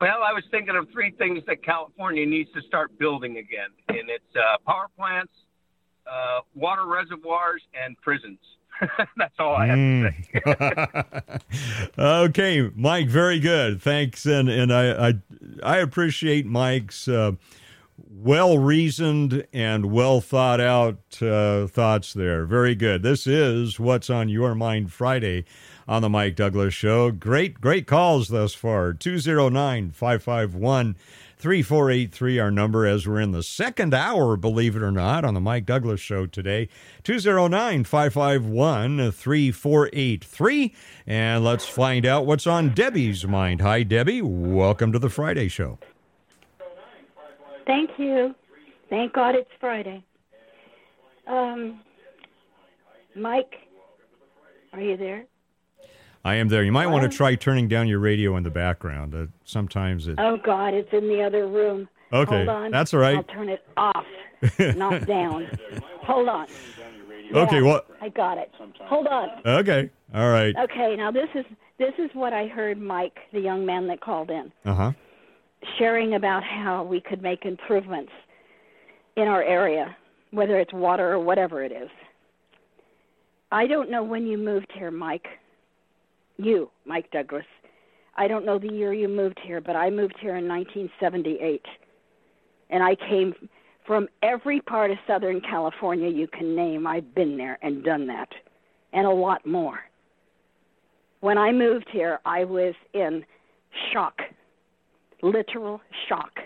[0.00, 4.10] Well, I was thinking of three things that California needs to start building again, and
[4.10, 5.32] it's uh, power plants,
[6.10, 8.38] uh, water reservoirs, and prisons.
[9.16, 11.92] That's all I have to say.
[11.98, 13.80] okay, Mike, very good.
[13.80, 15.14] Thanks, and and I I,
[15.62, 17.32] I appreciate Mike's uh,
[18.10, 22.44] well reasoned and well thought out uh, thoughts there.
[22.44, 23.02] Very good.
[23.02, 25.44] This is what's on your mind Friday
[25.88, 27.10] on the Mike Douglass Show.
[27.10, 28.92] Great, great calls thus far.
[28.92, 30.96] 209 551
[31.46, 35.40] 3483, our number, as we're in the second hour, believe it or not, on the
[35.40, 36.68] Mike Douglass Show today.
[37.04, 40.74] 209 551 3483.
[41.06, 43.60] And let's find out what's on Debbie's mind.
[43.60, 44.22] Hi, Debbie.
[44.22, 45.78] Welcome to the Friday Show.
[47.64, 48.34] Thank you.
[48.90, 50.02] Thank God it's Friday.
[51.28, 51.80] Um,
[53.14, 53.54] Mike,
[54.72, 55.26] are you there?
[56.26, 56.64] I am there.
[56.64, 59.14] You might want to try turning down your radio in the background.
[59.14, 60.16] Uh, sometimes it.
[60.18, 61.88] Oh God, it's in the other room.
[62.12, 62.70] Okay, Hold on.
[62.72, 63.16] that's all right.
[63.16, 64.04] I'll turn it off,
[64.76, 65.48] not down.
[66.02, 66.48] Hold on.
[67.32, 67.86] Okay, Yeah, what?
[68.00, 68.50] I got it.
[68.82, 69.28] Hold on.
[69.46, 70.52] Okay, all right.
[70.64, 71.44] Okay, now this is
[71.78, 74.92] this is what I heard Mike, the young man that called in, Uh huh.
[75.78, 78.10] sharing about how we could make improvements
[79.16, 79.96] in our area,
[80.32, 81.88] whether it's water or whatever it is.
[83.52, 85.26] I don't know when you moved here, Mike.
[86.38, 87.44] You, Mike Douglass.
[88.16, 91.64] I don't know the year you moved here, but I moved here in 1978.
[92.70, 93.34] And I came
[93.86, 96.86] from every part of Southern California you can name.
[96.86, 98.28] I've been there and done that,
[98.92, 99.80] and a lot more.
[101.20, 103.24] When I moved here, I was in
[103.92, 104.20] shock,
[105.22, 106.40] literal shock.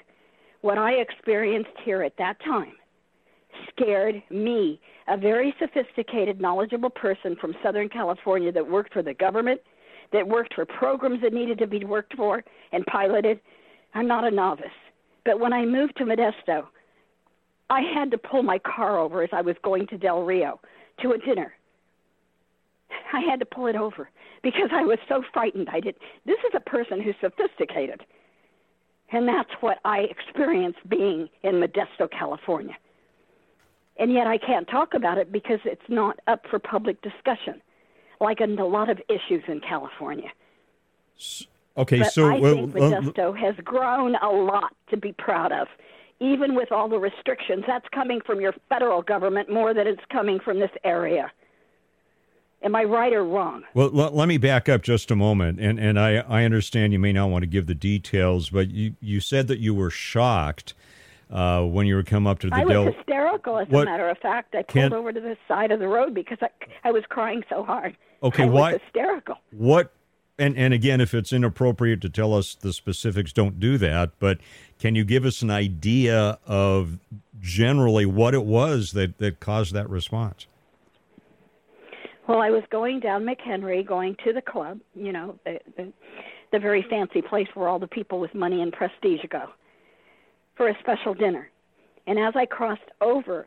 [0.61, 2.73] What I experienced here at that time
[3.71, 9.61] scared me, a very sophisticated, knowledgeable person from Southern California that worked for the government,
[10.13, 12.43] that worked for programs that needed to be worked for
[12.73, 13.41] and piloted.
[13.95, 14.67] I'm not a novice.
[15.25, 16.67] But when I moved to Modesto,
[17.69, 20.61] I had to pull my car over as I was going to Del Rio
[21.03, 21.53] to a dinner.
[23.13, 24.11] I had to pull it over
[24.43, 25.69] because I was so frightened.
[25.71, 25.95] I did.
[26.27, 28.03] This is a person who's sophisticated.
[29.13, 32.77] And that's what I experienced being in Modesto, California.
[33.99, 37.61] And yet I can't talk about it because it's not up for public discussion,
[38.21, 40.31] like a lot of issues in California.
[41.77, 45.53] Okay, but so I well, think uh, Modesto has grown a lot to be proud
[45.53, 45.69] of,
[46.19, 47.65] even with all the restrictions.
[47.67, 51.31] That's coming from your federal government more than it's coming from this area.
[52.63, 53.63] Am I right or wrong?
[53.73, 56.99] Well, let, let me back up just a moment, and and I I understand you
[56.99, 60.75] may not want to give the details, but you you said that you were shocked
[61.31, 62.93] uh, when you were come up to the I was Del.
[62.93, 64.55] hysterical, as What- a matter of fact.
[64.55, 66.49] I pulled over to the side of the road because I,
[66.85, 67.97] I was crying so hard.
[68.23, 69.37] Okay, I was why- hysterical.
[69.53, 69.93] What
[70.39, 74.13] and and again, if it's inappropriate to tell us the specifics, don't do that.
[74.19, 74.39] But
[74.79, 76.99] can you give us an idea of
[77.41, 80.47] generally what it was that that caused that response?
[82.27, 85.93] Well, I was going down McHenry, going to the club, you know, the, the
[86.53, 89.49] the very fancy place where all the people with money and prestige go
[90.57, 91.51] for a special dinner.
[92.07, 93.47] And as I crossed over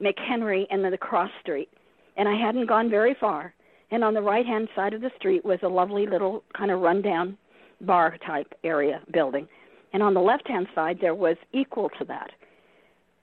[0.00, 1.68] McHenry and then the cross street,
[2.16, 3.54] and I hadn't gone very far,
[3.90, 6.80] and on the right hand side of the street was a lovely little kind of
[6.80, 7.36] rundown
[7.80, 9.46] bar type area building.
[9.92, 12.30] And on the left hand side there was equal to that.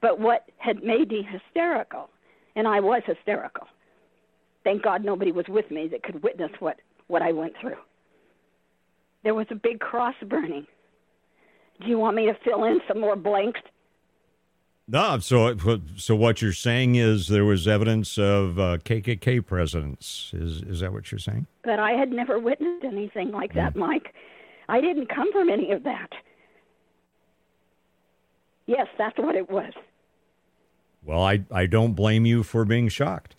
[0.01, 2.09] But what had made me hysterical,
[2.55, 3.67] and I was hysterical,
[4.63, 6.77] thank God nobody was with me that could witness what,
[7.07, 7.77] what I went through.
[9.23, 10.65] There was a big cross burning.
[11.81, 13.59] Do you want me to fill in some more blanks?
[14.87, 15.55] No, so
[15.95, 20.31] so what you're saying is there was evidence of uh, KKK presence.
[20.33, 21.47] Is is that what you're saying?
[21.63, 24.13] But I had never witnessed anything like that, Mike.
[24.67, 26.09] I didn't come from any of that.
[28.65, 29.71] Yes, that's what it was.
[31.03, 33.35] Well, I I don't blame you for being shocked.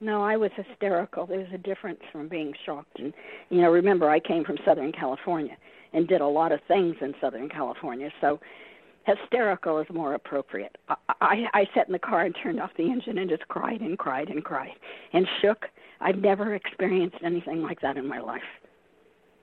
[0.00, 1.26] No, I was hysterical.
[1.26, 2.98] There's a difference from being shocked.
[2.98, 3.14] And,
[3.48, 5.56] you know, remember, I came from Southern California
[5.96, 8.10] and did a lot of things in Southern California.
[8.20, 8.38] So
[9.04, 10.76] hysterical is more appropriate.
[10.88, 13.80] I, I, I sat in the car and turned off the engine and just cried
[13.80, 14.72] and cried and cried
[15.12, 15.66] and shook.
[16.00, 18.42] I've never experienced anything like that in my life.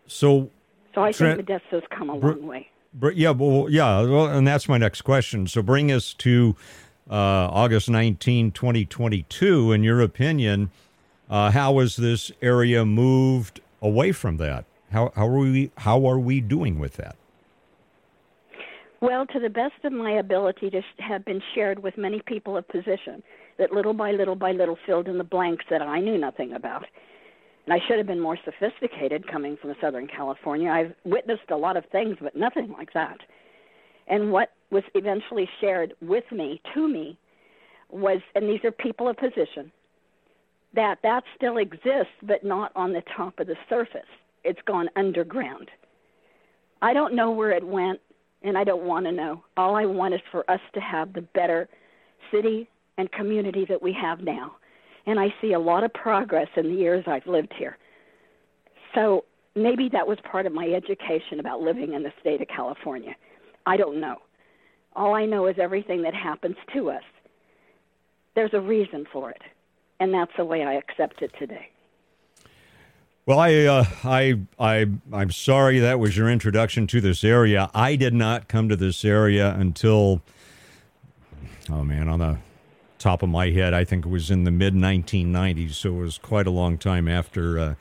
[0.07, 0.51] So
[0.93, 2.69] So I Trent- think Modesto's come a Br- long way.
[2.93, 5.47] Br- Yeah, well, yeah, well, and that's my next question.
[5.47, 6.55] So bring us to
[7.09, 9.71] uh, August 19, 2022.
[9.71, 10.69] In your opinion,
[11.29, 14.65] uh, how has this area moved away from that?
[14.93, 17.15] How, how are we how are we doing with that?
[19.01, 22.67] Well, to the best of my ability to have been shared with many people of
[22.67, 23.23] position
[23.57, 26.85] that little by little by little filled in the blanks that I knew nothing about.
[27.65, 30.69] And I should have been more sophisticated coming from Southern California.
[30.69, 33.17] I've witnessed a lot of things, but nothing like that.
[34.07, 37.17] And what was eventually shared with me, to me,
[37.89, 39.71] was, and these are people of position,
[40.75, 44.01] that that still exists, but not on the top of the surface.
[44.43, 45.69] It's gone underground.
[46.81, 47.99] I don't know where it went,
[48.41, 49.43] and I don't want to know.
[49.55, 51.69] All I want is for us to have the better
[52.31, 54.55] city and community that we have now.
[55.05, 57.77] And I see a lot of progress in the years I've lived here.
[58.95, 59.25] So
[59.55, 63.15] maybe that was part of my education about living in the state of California.
[63.65, 64.17] I don't know.
[64.95, 67.03] All I know is everything that happens to us,
[68.35, 69.41] there's a reason for it.
[69.99, 71.69] And that's the way I accept it today.
[73.25, 77.71] Well, I, uh, I, I, I'm sorry that was your introduction to this area.
[77.73, 80.21] I did not come to this area until,
[81.69, 82.39] oh man, on the
[82.99, 85.71] top of my head, I think it was in the mid 1990s.
[85.75, 87.75] So it was quite a long time after, uh,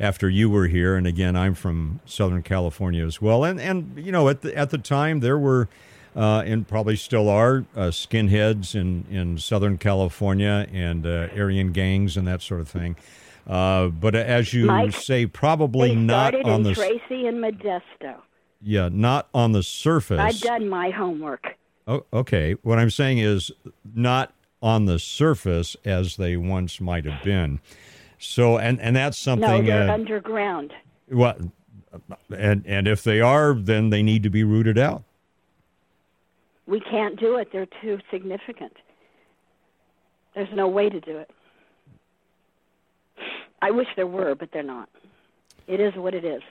[0.00, 0.96] after you were here.
[0.96, 3.44] And again, I'm from Southern California as well.
[3.44, 5.68] And and you know, at the at the time, there were.
[6.16, 12.16] Uh, and probably still are uh, skinheads in, in Southern California and uh, Aryan gangs
[12.16, 12.96] and that sort of thing.
[13.48, 18.16] Uh, but as you Mike, say, probably not on in the Tracy and Modesto.
[18.60, 20.20] yeah, not on the surface.
[20.20, 21.56] I've done my homework.
[21.86, 22.52] Oh, okay.
[22.62, 23.50] What I'm saying is
[23.94, 27.60] not on the surface as they once might have been.
[28.18, 29.48] So, and and that's something.
[29.48, 30.74] No, they're uh, underground.
[31.08, 31.38] what?
[32.36, 35.04] And and if they are, then they need to be rooted out.
[36.66, 37.48] We can't do it.
[37.50, 38.76] They're too significant.
[40.34, 41.30] There's no way to do it.
[43.62, 44.88] I wish there were, but they're not.
[45.66, 46.42] It is what it is.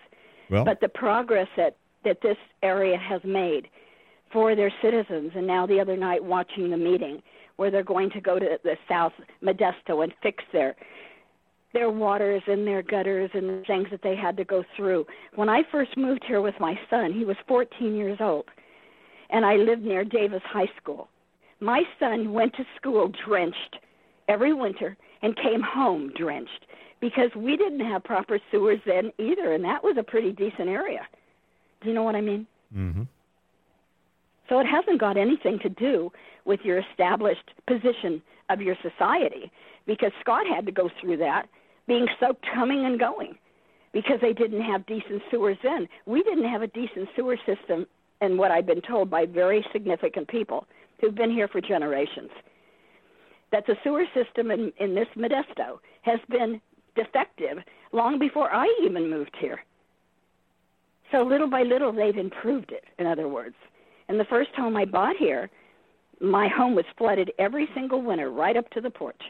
[0.49, 3.67] Well, But the progress that, that this area has made
[4.31, 7.21] for their citizens, and now the other night watching the meeting
[7.55, 10.75] where they're going to go to the South Modesto and fix their
[11.73, 15.05] their waters and their gutters and things that they had to go through.
[15.35, 18.45] When I first moved here with my son, he was 14 years old,
[19.29, 21.09] and I lived near Davis High School.
[21.59, 23.77] My son went to school drenched
[24.27, 26.65] every winter and came home drenched
[26.99, 31.01] because we didn't have proper sewers then either, and that was a pretty decent area.
[31.81, 32.47] Do you know what I mean?
[32.73, 33.03] hmm
[34.49, 36.11] So it hasn't got anything to do
[36.45, 39.51] with your established position of your society
[39.85, 41.47] because Scott had to go through that,
[41.87, 43.37] being soaked coming and going
[43.93, 45.87] because they didn't have decent sewers then.
[46.05, 47.85] We didn't have a decent sewer system,
[48.21, 50.65] and what I've been told by very significant people
[50.99, 52.29] who've been here for generations.
[53.51, 56.59] That the sewer system in, in this Modesto has been
[56.97, 57.59] defective
[57.93, 59.63] long before I even moved here.
[61.11, 63.55] So little by little, they've improved it, in other words.
[64.09, 65.49] And the first home I bought here,
[66.19, 69.21] my home was flooded every single winter right up to the porch.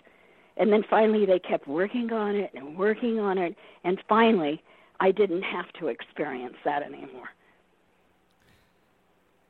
[0.57, 3.55] And then finally, they kept working on it and working on it.
[3.83, 4.63] And finally,
[4.99, 7.29] I didn't have to experience that anymore.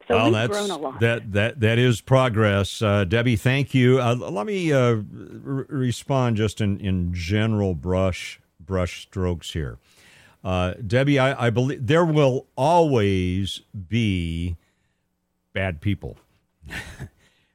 [0.08, 0.99] So well, we've that's, grown a lot.
[1.01, 3.36] That that that is progress, uh, Debbie.
[3.36, 3.99] Thank you.
[3.99, 9.78] Uh, let me uh, re- respond just in, in general brush brush strokes here,
[10.45, 11.20] uh, Debbie.
[11.20, 14.55] I, I believe there will always be
[15.53, 16.18] bad people.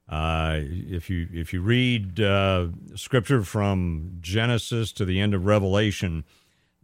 [0.08, 6.24] Uh, if you if you read uh, scripture from Genesis to the end of Revelation,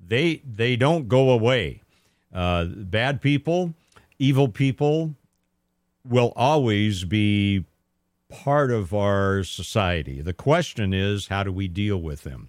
[0.02, 1.82] they they don't go away.
[2.32, 3.74] Uh, bad people,
[4.18, 5.14] evil people,
[6.08, 7.64] will always be
[8.28, 10.20] part of our society.
[10.20, 12.48] The question is, how do we deal with them?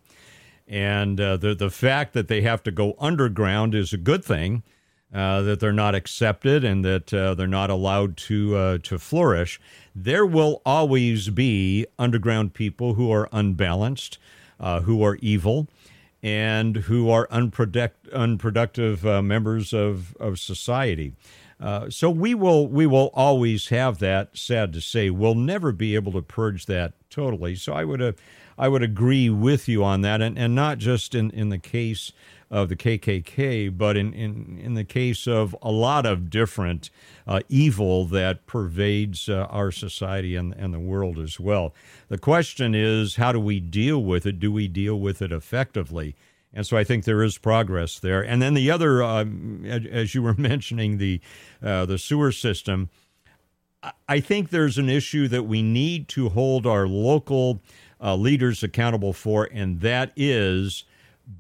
[0.68, 4.64] And uh, the the fact that they have to go underground is a good thing.
[5.12, 9.60] Uh, that they're not accepted and that uh, they're not allowed to uh, to flourish.
[9.96, 14.20] There will always be underground people who are unbalanced,
[14.60, 15.68] uh, who are evil,
[16.22, 21.14] and who are unproduct- unproductive uh, members of of society.
[21.60, 24.38] Uh, so we will we will always have that.
[24.38, 27.56] Sad to say, we'll never be able to purge that totally.
[27.56, 28.16] So I would
[28.58, 32.14] I would agree with you on that, and and not just in in the case
[32.52, 36.90] of the KKK, but in, in, in the case of a lot of different
[37.28, 41.74] uh, evil that pervades uh, our society and, and the world as well.
[42.08, 44.40] The question is, how do we deal with it?
[44.40, 46.16] Do we deal with it effectively?
[46.54, 48.24] And so I think there is progress there.
[48.24, 51.22] And then the other, um, as you were mentioning, the
[51.62, 52.90] uh, the sewer system.
[54.10, 57.62] I think there's an issue that we need to hold our local
[58.02, 60.84] uh, leaders accountable for, and that is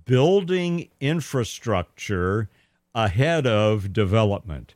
[0.06, 2.50] building infrastructure
[2.96, 4.76] ahead of development.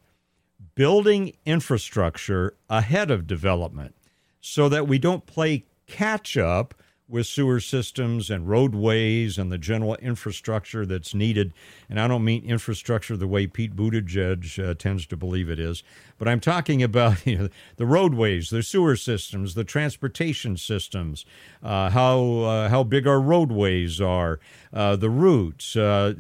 [0.76, 3.96] Building infrastructure ahead of development
[4.42, 6.74] so that we don't play catch up
[7.08, 11.54] with sewer systems and roadways and the general infrastructure that's needed.
[11.90, 15.84] And I don't mean infrastructure the way Pete Buttigieg uh, tends to believe it is,
[16.18, 21.26] but I'm talking about you know, the roadways, the sewer systems, the transportation systems,
[21.62, 24.40] uh, how uh, how big our roadways are,
[24.72, 25.76] uh, the routes.
[25.76, 26.14] Uh,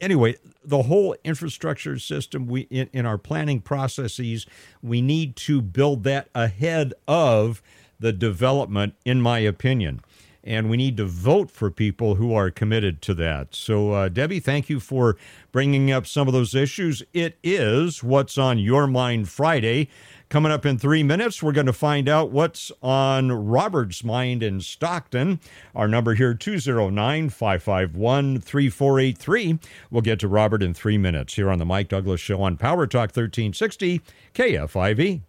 [0.00, 4.46] anyway, the whole infrastructure system we in, in our planning processes,
[4.82, 7.62] we need to build that ahead of
[7.98, 10.00] the development, in my opinion.
[10.44, 13.52] And we need to vote for people who are committed to that.
[13.52, 15.16] So, uh, Debbie, thank you for
[15.50, 17.02] bringing up some of those issues.
[17.12, 19.88] It is What's on Your Mind Friday.
[20.28, 24.60] Coming up in three minutes, we're going to find out what's on Robert's mind in
[24.60, 25.40] Stockton.
[25.74, 29.58] Our number here, 209 551 3483.
[29.90, 32.86] We'll get to Robert in three minutes here on The Mike Douglass Show on Power
[32.88, 34.00] Talk 1360
[34.34, 35.22] KFIV.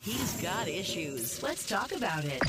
[0.00, 1.42] He's got issues.
[1.42, 2.40] Let's talk about it.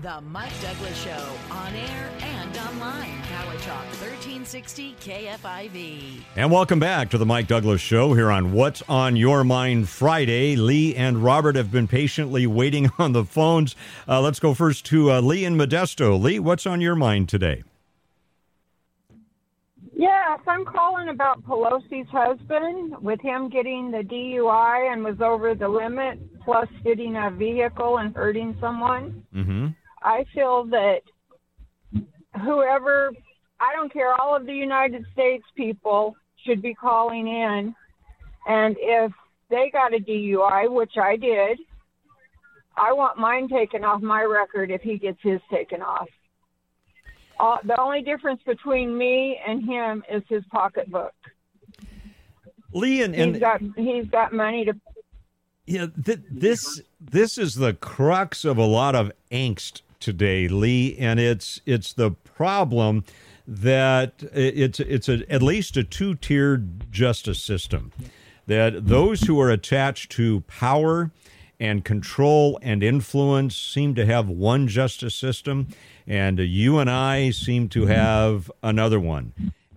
[0.00, 3.20] The Mike Douglass Show on air and online.
[3.24, 6.20] Power Talk 1360 KFIV.
[6.34, 10.56] And welcome back to the Mike Douglass Show here on What's on Your Mind Friday.
[10.56, 13.76] Lee and Robert have been patiently waiting on the phones.
[14.08, 16.18] Uh, let's go first to uh, Lee in Modesto.
[16.18, 17.62] Lee, what's on your mind today?
[19.94, 25.68] Yes, I'm calling about Pelosi's husband with him getting the DUI and was over the
[25.68, 29.24] limit, plus hitting a vehicle and hurting someone.
[29.34, 29.68] Mm-hmm.
[30.02, 31.00] I feel that
[32.42, 33.12] whoever,
[33.60, 37.74] I don't care, all of the United States people should be calling in.
[38.46, 39.12] And if
[39.48, 41.58] they got a DUI, which I did,
[42.76, 46.08] I want mine taken off my record if he gets his taken off.
[47.38, 51.14] Uh, the only difference between me and him is his pocketbook.
[52.72, 54.74] Lee and, and he's got he's got money to.
[55.66, 61.18] Yeah, th- this this is the crux of a lot of angst today, Lee, and
[61.18, 63.04] it's it's the problem
[63.46, 67.92] that it's it's a, at least a two tiered justice system.
[68.46, 71.10] That those who are attached to power
[71.58, 75.68] and control and influence seem to have one justice system,
[76.06, 79.32] and you and I seem to have another one.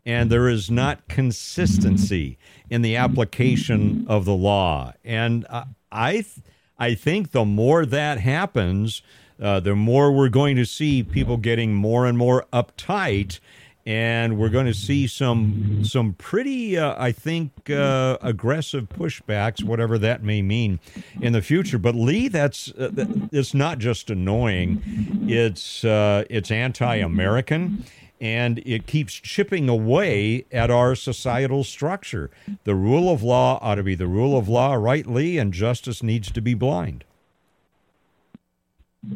[0.05, 2.37] And there is not consistency
[2.69, 4.93] in the application of the law.
[5.03, 6.39] And uh, I, th-
[6.77, 9.01] I think the more that happens,
[9.41, 13.39] uh, the more we're going to see people getting more and more uptight
[13.87, 19.97] and we're going to see some some pretty, uh, I think, uh, aggressive pushbacks, whatever
[19.99, 20.81] that may mean,
[21.21, 21.77] in the future.
[21.77, 22.91] But Lee, that's uh,
[23.31, 24.81] it's not just annoying;
[25.29, 27.85] it's uh, it's anti-American.
[28.19, 32.31] And it keeps chipping away at our societal structure.
[32.63, 36.31] The rule of law ought to be the rule of law, rightly, And justice needs
[36.31, 37.03] to be blind.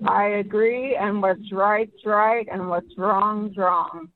[0.05, 4.09] I agree, and what's right's right, and what's wrong's wrong.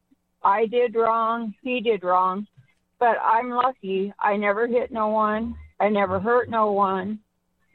[0.43, 2.47] I did wrong, he did wrong,
[2.99, 4.13] but I'm lucky.
[4.19, 7.19] I never hit no one, I never hurt no one,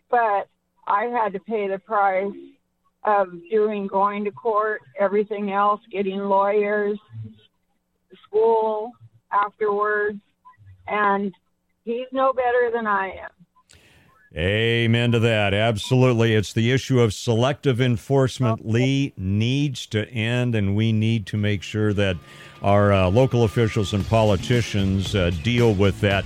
[0.09, 0.49] but
[0.87, 2.33] I had to pay the price
[3.05, 6.99] of doing going to court, everything else, getting lawyers,
[8.27, 8.93] school
[9.33, 10.19] afterwards,
[10.87, 11.33] and
[11.85, 13.31] he's no better than I am.
[14.37, 15.53] Amen to that.
[15.55, 16.35] Absolutely.
[16.35, 18.65] It's the issue of selective enforcement.
[18.65, 22.17] Lee needs to end, and we need to make sure that
[22.63, 26.25] our uh, local officials and politicians uh, deal with that.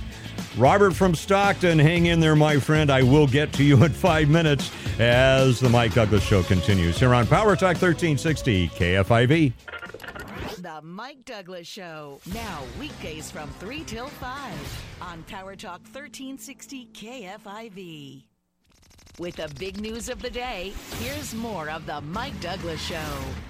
[0.57, 2.89] Robert from Stockton, hang in there, my friend.
[2.89, 7.13] I will get to you in five minutes as the Mike Douglass Show continues here
[7.13, 9.53] on Power Talk 1360 KFIV.
[10.61, 12.19] The Mike Douglass Show.
[12.33, 18.23] Now, weekdays from 3 till 5 on Power Talk 1360 KFIV.
[19.17, 22.97] With the big news of the day, here's more of the Mike Douglass Show.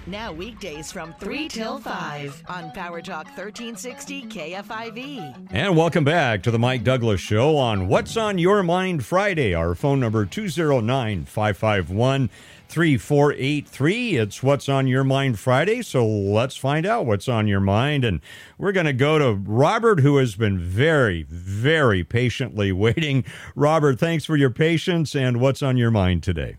[0.06, 5.48] Now, weekdays from 3 till 5 on Power Talk 1360 KFIV.
[5.50, 9.54] And welcome back to the Mike Douglass Show on What's on Your Mind Friday.
[9.54, 12.30] Our phone number 209 551
[12.68, 14.16] 3483.
[14.16, 15.82] It's What's on Your Mind Friday.
[15.82, 18.04] So let's find out what's on your mind.
[18.04, 18.20] And
[18.58, 23.24] we're going to go to Robert, who has been very, very patiently waiting.
[23.54, 25.14] Robert, thanks for your patience.
[25.14, 26.56] And what's on your mind today?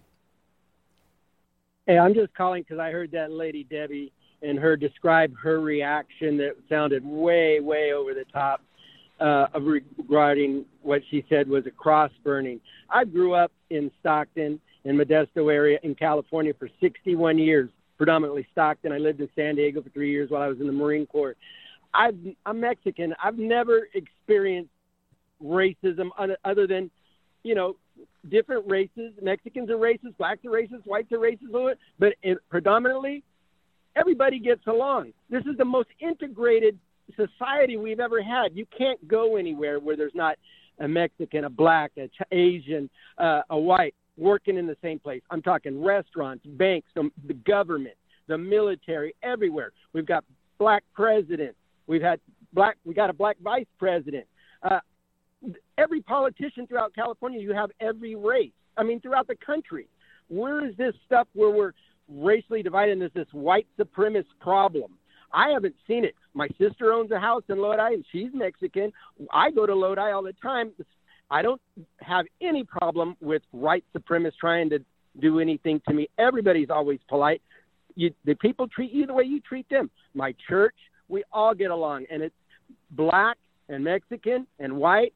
[1.85, 6.37] Hey, I'm just calling because I heard that lady Debbie and her describe her reaction
[6.37, 8.61] that sounded way, way over the top
[9.19, 12.59] uh, regarding what she said was a cross burning.
[12.89, 18.93] I grew up in Stockton in Modesto area in California for 61 years, predominantly Stockton.
[18.93, 21.35] I lived in San Diego for three years while I was in the Marine Corps.
[21.93, 22.15] I've,
[22.45, 23.13] I'm Mexican.
[23.21, 24.71] I've never experienced
[25.43, 26.09] racism
[26.45, 26.89] other, than,
[27.43, 27.75] you know,
[28.29, 29.11] different races.
[29.21, 33.23] Mexicans are racist, blacks are racist, whites are racist, but it, predominantly,
[33.97, 35.11] everybody gets along.
[35.29, 36.79] This is the most integrated
[37.17, 38.55] society we've ever had.
[38.55, 40.37] You can't go anywhere where there's not
[40.79, 45.21] a Mexican, a black, a Asian, uh, a white working in the same place.
[45.31, 47.95] I'm talking restaurants, banks, the, the government,
[48.27, 49.71] the military, everywhere.
[49.93, 50.23] We've got
[50.57, 51.57] black presidents.
[51.85, 52.19] We've had
[52.53, 52.77] black.
[52.83, 54.25] We got a black vice president.
[54.63, 54.79] Uh,
[55.77, 58.51] every politician throughout California, you have every race.
[58.77, 59.87] I mean, throughout the country.
[60.29, 61.71] Where is this stuff where we're
[62.09, 64.93] racially divided there's this white supremacist problem?
[65.33, 66.15] I haven't seen it.
[66.33, 68.91] My sister owns a house in Lodi and she's Mexican.
[69.31, 70.71] I go to Lodi all the time.
[71.29, 71.61] I don't
[71.99, 74.79] have any problem with white supremacists trying to
[75.19, 76.07] do anything to me.
[76.17, 77.41] Everybody's always polite.
[77.95, 79.89] You, the people treat you the way you treat them.
[80.13, 80.75] My church,
[81.09, 82.35] we all get along, and it's
[82.91, 83.37] black
[83.69, 85.13] and Mexican and white.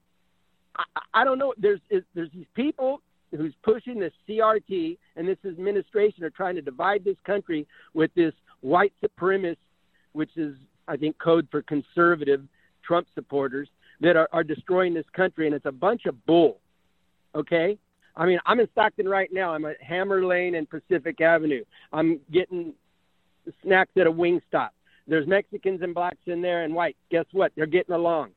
[0.76, 0.84] I,
[1.14, 1.54] I don't know.
[1.58, 3.02] There's there's these people
[3.36, 8.34] who's pushing this CRT and this administration are trying to divide this country with this
[8.60, 9.58] white supremacist,
[10.14, 10.56] which is
[10.88, 12.42] I think code for conservative
[12.84, 13.70] Trump supporters
[14.02, 16.60] that are, are destroying this country, and it's a bunch of bull.
[17.34, 17.78] Okay,
[18.16, 19.54] I mean, I'm in Stockton right now.
[19.54, 21.64] I'm at Hammer Lane and Pacific Avenue.
[21.94, 22.74] I'm getting
[23.64, 24.70] snacks at a Wingstop.
[25.08, 26.98] There's Mexicans and blacks in there and white.
[27.10, 27.52] Guess what?
[27.56, 28.32] They're getting along.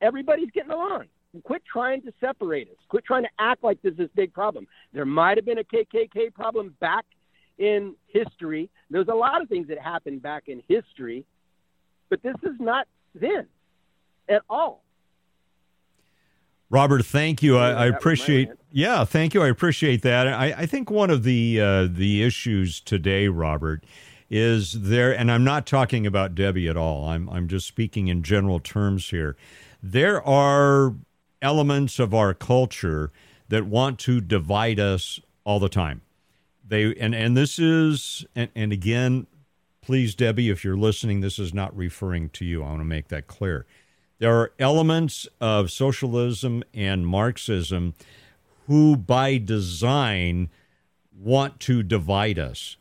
[0.00, 1.04] Everybody's getting along.
[1.44, 2.76] Quit trying to separate us.
[2.88, 4.66] Quit trying to act like this big problem.
[4.92, 7.04] There might have been a KKK problem back
[7.58, 8.70] in history.
[8.90, 11.24] There's a lot of things that happened back in history,
[12.08, 13.46] but this is not then
[14.28, 14.82] at all.
[16.70, 17.56] Robert, thank you.
[17.56, 18.50] I, I appreciate.
[18.70, 19.42] Yeah, thank you.
[19.42, 20.28] I appreciate that.
[20.28, 23.84] I, I think one of the uh, the issues today, Robert,
[24.28, 27.08] is there, and I'm not talking about Debbie at all.
[27.08, 29.36] I'm I'm just speaking in general terms here.
[29.82, 30.94] There are
[31.40, 33.12] elements of our culture
[33.48, 36.02] that want to divide us all the time.
[36.66, 39.26] They and and this is and, and again,
[39.80, 42.62] please, Debbie, if you're listening, this is not referring to you.
[42.62, 43.64] I want to make that clear
[44.18, 47.94] there are elements of socialism and Marxism
[48.66, 50.50] who, by design,
[51.16, 52.76] want to divide us,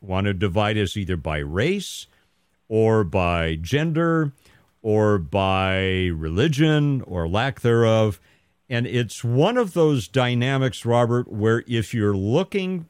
[0.00, 2.06] want to divide us either by race
[2.68, 4.32] or by gender
[4.82, 8.20] or by religion or lack thereof.
[8.68, 12.88] And it's one of those dynamics, Robert, where if you're looking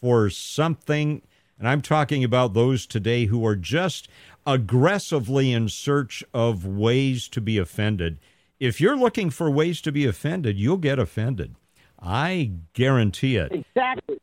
[0.00, 1.22] for something,
[1.58, 4.08] and I'm talking about those today who are just
[4.48, 8.18] aggressively in search of ways to be offended.
[8.58, 11.54] If you're looking for ways to be offended, you'll get offended.
[12.00, 13.52] I guarantee it.
[13.52, 14.18] Exactly.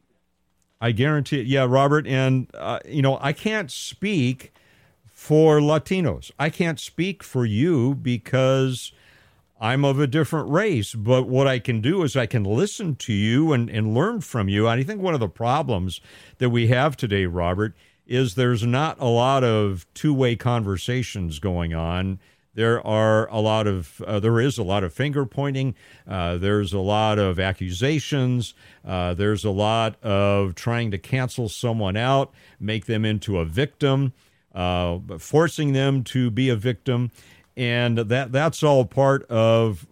[0.82, 1.48] I guarantee it.
[1.48, 2.08] Yeah, Robert.
[2.08, 4.52] And, uh, you know, I can't speak
[5.06, 6.32] for Latinos.
[6.40, 8.92] I can't speak for you because
[9.62, 10.96] I'm of a different race.
[10.96, 14.50] But what I can do is I can listen to you and, and learn from
[14.50, 14.68] you.
[14.68, 16.02] And I think one of the problems
[16.40, 17.76] that we have today, Robert,
[18.08, 22.20] is there's not a lot of two way conversations going on.
[22.54, 25.76] There are a lot of, uh, there is a lot of finger pointing.
[26.08, 28.54] Uh, there's a lot of accusations.
[28.86, 34.14] Uh, there's a lot of trying to cancel someone out, make them into a victim,
[34.54, 37.12] uh, forcing them to be a victim.
[37.58, 39.86] And that that's all part of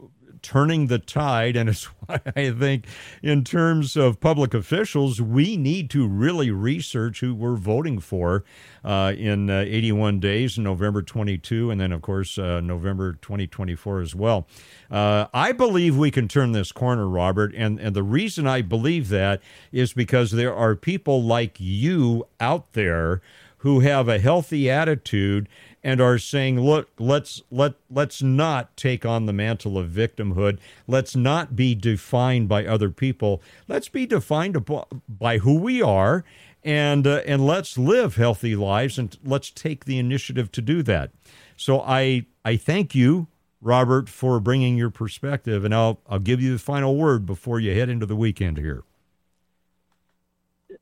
[0.44, 1.56] turning the tide.
[1.56, 2.86] And it's why I think,
[3.24, 8.44] in terms of public officials, we need to really research who we're voting for
[8.84, 14.14] uh, in uh, 81 days, November 22, and then, of course, uh, November 2024 as
[14.14, 14.48] well.
[14.92, 17.54] Uh, I believe we can turn this corner, Robert.
[17.56, 19.42] And, and the reason I believe that
[19.72, 23.22] is because there are people like you out there
[23.64, 25.48] who have a healthy attitude
[25.84, 30.60] and are saying, look, let's let let's not take on the mantle of victimhood.
[30.88, 33.42] Let's not be defined by other people.
[33.68, 34.66] Let's be defined
[35.10, 36.24] by who we are,
[36.64, 41.12] and uh, and let's live healthy lives, and let's take the initiative to do that.
[41.58, 43.28] So I I thank you,
[43.62, 47.74] Robert, for bringing your perspective, and I'll I'll give you the final word before you
[47.74, 48.84] head into the weekend here.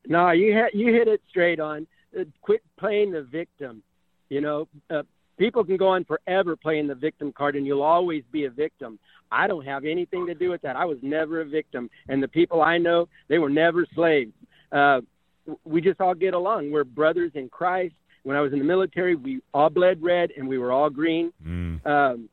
[0.06, 1.88] No, you hit you hit it straight on.
[2.18, 3.82] Uh, quit playing the victim
[4.32, 5.03] you know, uh,
[5.38, 8.98] people can go on forever playing the victim card, and you'll always be a victim.
[9.30, 10.78] I don't have anything to do with that.
[10.78, 14.32] I was never a victim, and the people I know, they were never slaves.
[14.72, 15.02] Uh,
[15.66, 16.72] we just all get along.
[16.72, 17.94] We're brothers in Christ.
[18.24, 21.34] When I was in the military, we all bled red and we were all green.
[21.45, 21.86] Mm.
[21.86, 22.30] Um,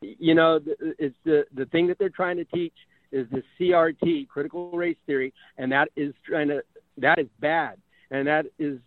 [0.00, 0.60] you know,
[0.98, 2.74] it's the the thing that they're trying to teach
[3.10, 6.62] is the CRT, critical race theory, and that is trying to
[6.98, 7.78] that is bad,
[8.10, 8.80] and that is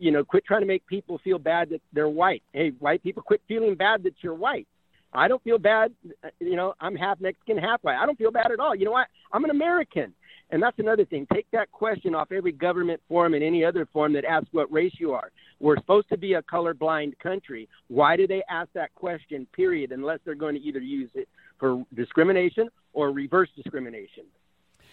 [0.00, 2.42] you know, quit trying to make people feel bad that they're white.
[2.52, 4.66] Hey, white people, quit feeling bad that you're white.
[5.12, 5.92] I don't feel bad.
[6.40, 7.96] You know, I'm half Mexican, half white.
[7.96, 8.74] I don't feel bad at all.
[8.74, 9.08] You know what?
[9.32, 10.14] I'm an American.
[10.52, 11.26] And that's another thing.
[11.32, 14.94] Take that question off every government form and any other form that asks what race
[14.98, 15.30] you are.
[15.60, 17.68] We're supposed to be a colorblind country.
[17.88, 21.28] Why do they ask that question, period, unless they're going to either use it
[21.58, 24.24] for discrimination or reverse discrimination?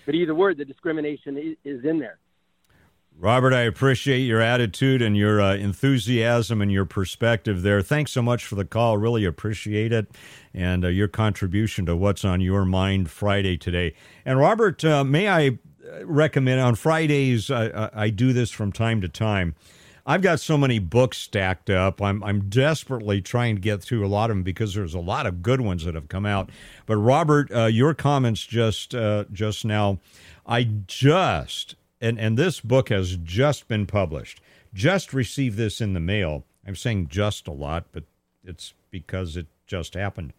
[0.05, 2.19] But either word, the discrimination is in there.
[3.19, 7.81] Robert, I appreciate your attitude and your uh, enthusiasm and your perspective there.
[7.81, 8.99] Thanks so much for the call.
[8.99, 10.07] Really appreciate it
[10.53, 13.95] and uh, your contribution to what's on your mind Friday today.
[14.23, 19.01] And Robert, uh, may I uh, recommend on Fridays, I, I do this from time
[19.01, 19.55] to time.
[20.05, 22.01] I've got so many books stacked up.
[22.01, 25.25] I'm I'm desperately trying to get through a lot of them because there's a lot
[25.25, 26.49] of good ones that have come out.
[26.85, 29.99] But Robert, uh, your comments just uh, just now,
[30.45, 34.41] I just and and this book has just been published.
[34.73, 36.43] Just received this in the mail.
[36.65, 38.03] I'm saying just a lot, but
[38.43, 40.33] it's because it just happened.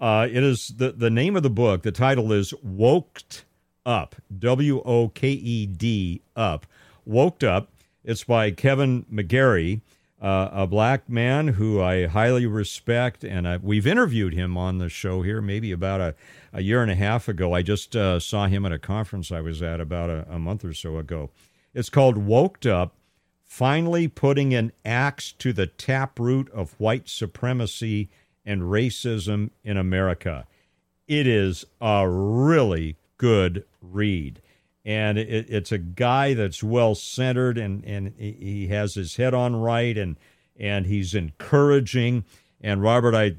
[0.00, 1.82] Uh, it is the the name of the book.
[1.82, 3.42] The title is Woked
[3.86, 4.16] Up.
[4.38, 6.66] W O K E D Up.
[7.08, 7.70] Woked Up.
[8.04, 9.80] It's by Kevin McGary
[10.24, 14.88] uh, a black man who I highly respect, and I, we've interviewed him on the
[14.88, 16.14] show here maybe about a,
[16.50, 17.52] a year and a half ago.
[17.52, 20.64] I just uh, saw him at a conference I was at about a, a month
[20.64, 21.28] or so ago.
[21.74, 22.94] It's called Woked Up
[23.44, 28.08] Finally Putting an Axe to the Taproot of White Supremacy
[28.46, 30.46] and Racism in America.
[31.06, 34.40] It is a really good read
[34.84, 39.56] and it, it's a guy that's well centered and and he has his head on
[39.56, 40.16] right and
[40.56, 42.24] and he's encouraging.
[42.60, 43.36] And Robert I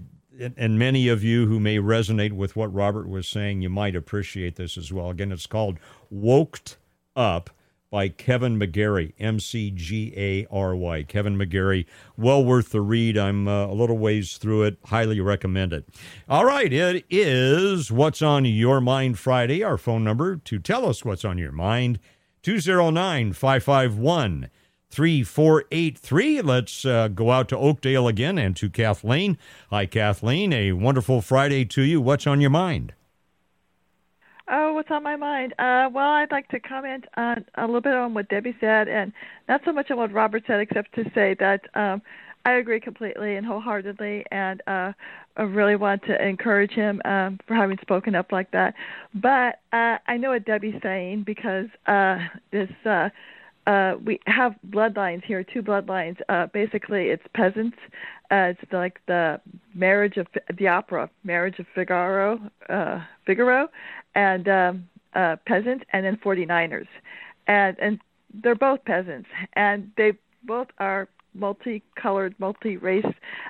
[0.58, 4.56] and many of you who may resonate with what Robert was saying you might appreciate
[4.56, 5.10] this as well.
[5.10, 5.78] Again it's called
[6.14, 6.76] Woked
[7.16, 7.50] Up
[7.90, 11.04] by Kevin McGary, M C G A R Y.
[11.04, 11.86] Kevin McGary,
[12.18, 13.18] well worth the read.
[13.18, 14.78] I'm uh, a little ways through it.
[14.86, 15.88] Highly recommend it.
[16.28, 19.64] All right, it is What's on Your Mind Friday.
[19.64, 22.00] Our phone number to tell us what's on your mind
[22.44, 24.50] 209 551
[24.90, 26.42] 3483.
[26.42, 29.38] Let's uh, go out to Oakdale again and to Kathleen.
[29.70, 30.54] Hi, Kathleen.
[30.54, 32.00] A wonderful Friday to you.
[32.00, 32.94] What's on your mind?
[34.48, 35.54] Oh, what's on my mind?
[35.54, 39.12] Uh, well, I'd like to comment on a little bit on what Debbie said, and
[39.50, 42.02] not so much on what Robert said, except to say that um,
[42.46, 44.94] I agree completely and wholeheartedly, and uh,
[45.36, 48.76] I really want to encourage him um, for having spoken up like that.
[49.16, 52.20] But uh, I know what Debbie's saying because uh,
[52.52, 53.10] this uh,
[53.68, 56.18] uh, we have bloodlines here, two bloodlines.
[56.30, 57.78] Uh, basically, it's peasants.
[58.32, 59.40] Uh, it's like the
[59.74, 60.28] marriage of
[60.58, 62.40] the opera, Marriage of Figaro,
[62.70, 63.68] uh, Figaro,
[64.14, 66.88] and um, uh, peasant, and then 49ers,
[67.48, 68.00] and and
[68.44, 70.14] they're both peasants, and they
[70.44, 73.06] both are multicolored, multi-race,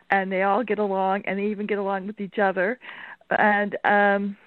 [0.10, 2.80] and they all get along, and they even get along with each other,
[3.38, 4.38] and um,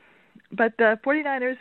[0.52, 1.56] but the 49ers,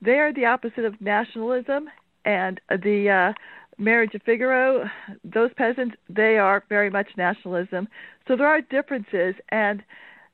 [0.00, 1.88] they are the opposite of nationalism
[2.24, 3.32] and the uh,
[3.78, 4.88] marriage of Figaro,
[5.24, 7.88] those peasants, they are very much nationalism.
[8.28, 9.34] So there are differences.
[9.48, 9.82] And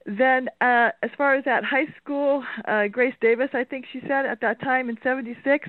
[0.05, 4.27] then, uh, as far as at high school, uh, Grace Davis, I think she said
[4.27, 5.69] at that time in '76,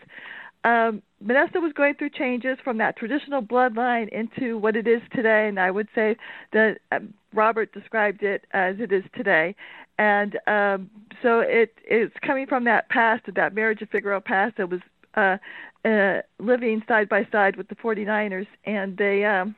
[0.63, 5.47] um, Modesto was going through changes from that traditional bloodline into what it is today,
[5.47, 6.17] and I would say
[6.51, 9.55] that um, Robert described it as it is today.
[9.97, 10.89] And um,
[11.23, 14.81] so it it's coming from that past, that marriage of Figaro past that was
[15.17, 15.37] uh,
[15.83, 19.25] uh, living side by side with the 49ers, and they.
[19.25, 19.55] Um,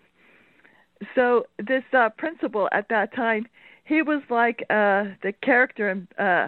[1.16, 3.48] so this uh, principal at that time,
[3.86, 6.48] he was like uh, the character in uh,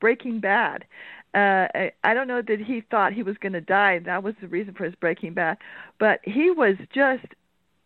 [0.00, 0.84] Breaking Bad.
[1.34, 4.00] Uh, I, I don't know that he thought he was going to die.
[4.00, 5.58] That was the reason for his Breaking Bad,
[5.98, 7.24] but he was just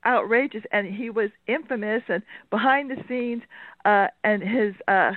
[0.04, 3.42] outrageous, and he was infamous and behind the scenes,
[3.84, 5.12] uh, and his uh,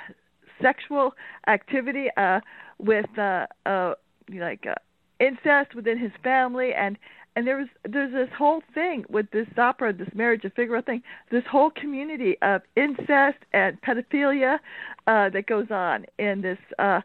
[0.62, 1.14] sexual
[1.48, 2.42] activity uh,
[2.78, 3.94] with uh, uh,
[4.30, 4.66] like.
[4.68, 4.76] Uh,
[5.20, 6.98] incest within his family and
[7.36, 11.02] and there was there's this whole thing with this opera, this marriage of Figaro thing,
[11.32, 14.60] this whole community of incest and pedophilia
[15.08, 17.02] uh, that goes on in this uh,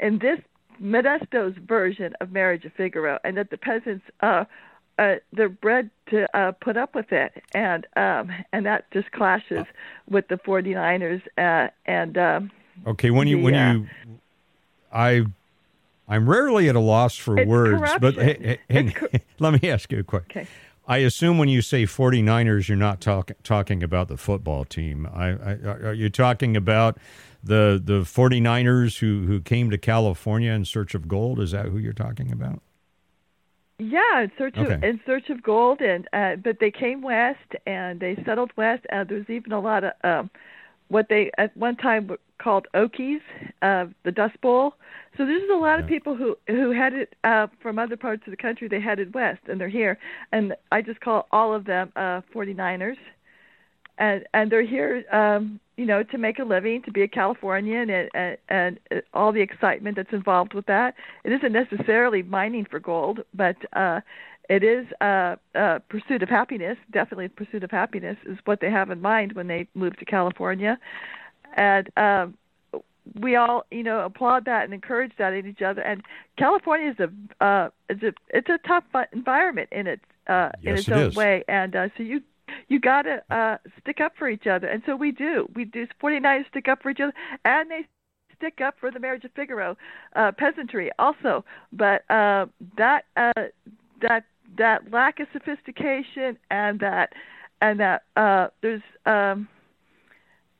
[0.00, 0.40] in this
[0.80, 4.44] Modesto's version of Marriage of Figaro, and that the peasants uh,
[4.98, 9.66] uh, they're bred to uh, put up with it, and um, and that just clashes
[10.08, 12.18] with the 49ers uh, and.
[12.18, 12.50] Um,
[12.86, 13.88] okay, when you the, when you,
[14.92, 15.26] I
[16.10, 18.42] I'm rarely at a loss for It's words, but corruption.
[18.42, 20.24] hey, hey, hang- let me ask you a quick.
[20.30, 20.46] Okay.
[20.88, 25.06] I assume when you say 49ers, you're not talk, talking about the football team.
[25.06, 26.98] I, I, are you talking about
[27.44, 31.38] the the 49ers who, who came to California in search of gold?
[31.38, 32.60] Is that who you're talking about?
[33.78, 34.86] Yeah, in search of Okay.
[34.88, 38.84] in search of gold, and uh, but they came west and they settled west.
[38.90, 40.30] And there's even a lot of um,
[40.90, 42.10] what they at one time
[42.42, 43.20] called Okies,
[43.62, 44.74] uh, the Dust Bowl.
[45.16, 48.36] So there's a lot of people who who headed uh, from other parts of the
[48.36, 48.68] country.
[48.68, 49.98] They headed west, and they're here.
[50.32, 52.96] And I just call all of them uh, 49ers,
[53.98, 57.90] and and they're here, um, you know, to make a living, to be a Californian,
[57.90, 60.94] and, and and all the excitement that's involved with that.
[61.24, 64.00] It isn't necessarily mining for gold, but uh,
[64.50, 66.76] it is a, uh, pursuit of happiness.
[66.90, 70.76] Definitely, pursuit of happiness is what they have in mind when they move to California,
[71.56, 72.36] and um,
[73.20, 75.82] we all, you know, applaud that and encourage that in each other.
[75.82, 76.02] And
[76.36, 78.82] California is a uh, is a it's a tough
[79.12, 81.14] environment in its uh, in its it own is.
[81.14, 82.20] way, and uh, so you
[82.68, 85.48] you got to uh, stick up for each other, and so we do.
[85.54, 85.86] We do.
[86.02, 87.14] 49ers stick up for each other,
[87.44, 87.86] and they
[88.36, 89.76] stick up for the marriage of Figaro
[90.16, 91.44] uh, peasantry also.
[91.72, 92.46] But uh,
[92.76, 93.32] that uh,
[94.02, 94.24] that
[94.56, 97.12] that lack of sophistication and that
[97.60, 99.48] and that uh, there's um,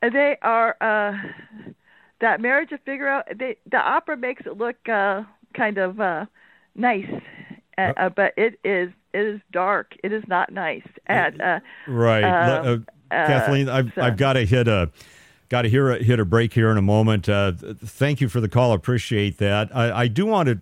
[0.03, 1.12] they are uh,
[2.21, 3.23] that marriage of Figaro.
[3.35, 5.23] They, the opera makes it look uh,
[5.55, 6.27] kind of uh,
[6.75, 7.11] nice,
[7.79, 9.95] uh, uh, but it is it is dark.
[10.05, 10.87] It is not nice.
[11.07, 13.69] And uh, Right, um, uh, Kathleen.
[13.69, 14.91] I've so- I've got to hit a
[15.49, 17.29] got to hear a, hit a break here in a moment.
[17.29, 17.53] Uh,
[17.85, 18.73] thank you for the call.
[18.73, 19.75] Appreciate that.
[19.75, 20.61] I, I do want to.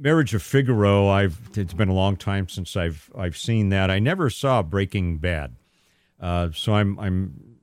[0.00, 1.08] Marriage of Figaro.
[1.08, 3.90] I've it's been a long time since I've I've seen that.
[3.90, 5.56] I never saw Breaking Bad,
[6.20, 7.56] uh, so I'm I'm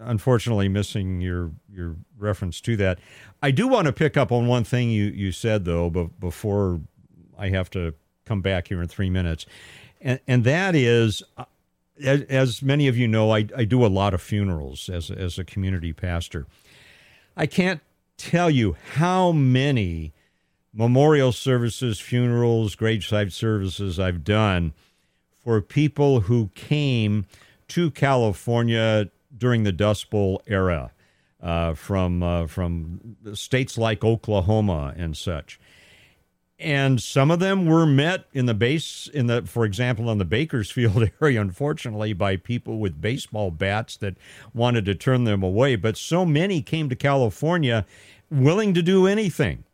[0.00, 2.98] unfortunately missing your your reference to that.
[3.42, 6.80] I do want to pick up on one thing you you said though, but before
[7.38, 7.94] I have to
[8.24, 9.46] come back here in three minutes,
[10.00, 11.22] and and that is.
[11.36, 11.44] uh,
[12.02, 15.38] As, as many of you know, I, I do a lot of funerals as as
[15.38, 16.46] a community pastor.
[17.36, 17.80] I can't
[18.16, 20.12] tell you how many
[20.72, 24.72] memorial services, funerals, graveside services I've done
[25.42, 27.26] for people who came
[27.68, 30.92] to California during the Dust Bowl era
[31.42, 35.58] uh, from uh, from states like Oklahoma and such.
[36.58, 40.24] And some of them were met in the base in the, for example, in the
[40.24, 44.16] Bakersfield area, unfortunately, by people with baseball bats that
[44.54, 45.74] wanted to turn them away.
[45.74, 47.84] But so many came to California
[48.30, 49.64] willing to do anything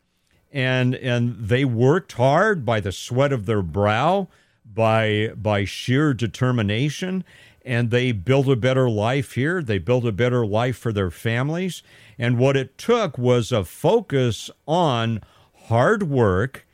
[0.51, 4.27] and and they worked hard by the sweat of their brow
[4.65, 7.23] by by sheer determination
[7.63, 11.83] and they built a better life here they built a better life for their families
[12.17, 15.21] and what it took was a focus on
[15.67, 16.65] hard work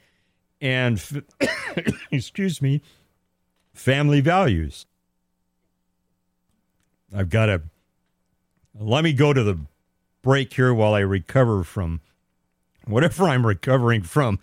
[0.61, 1.23] and
[2.11, 2.81] excuse me
[3.75, 4.85] family values.
[7.15, 7.61] I've got to
[8.73, 9.59] let me go to the
[10.21, 12.01] break here while I recover from
[12.87, 14.39] whatever I'm recovering from.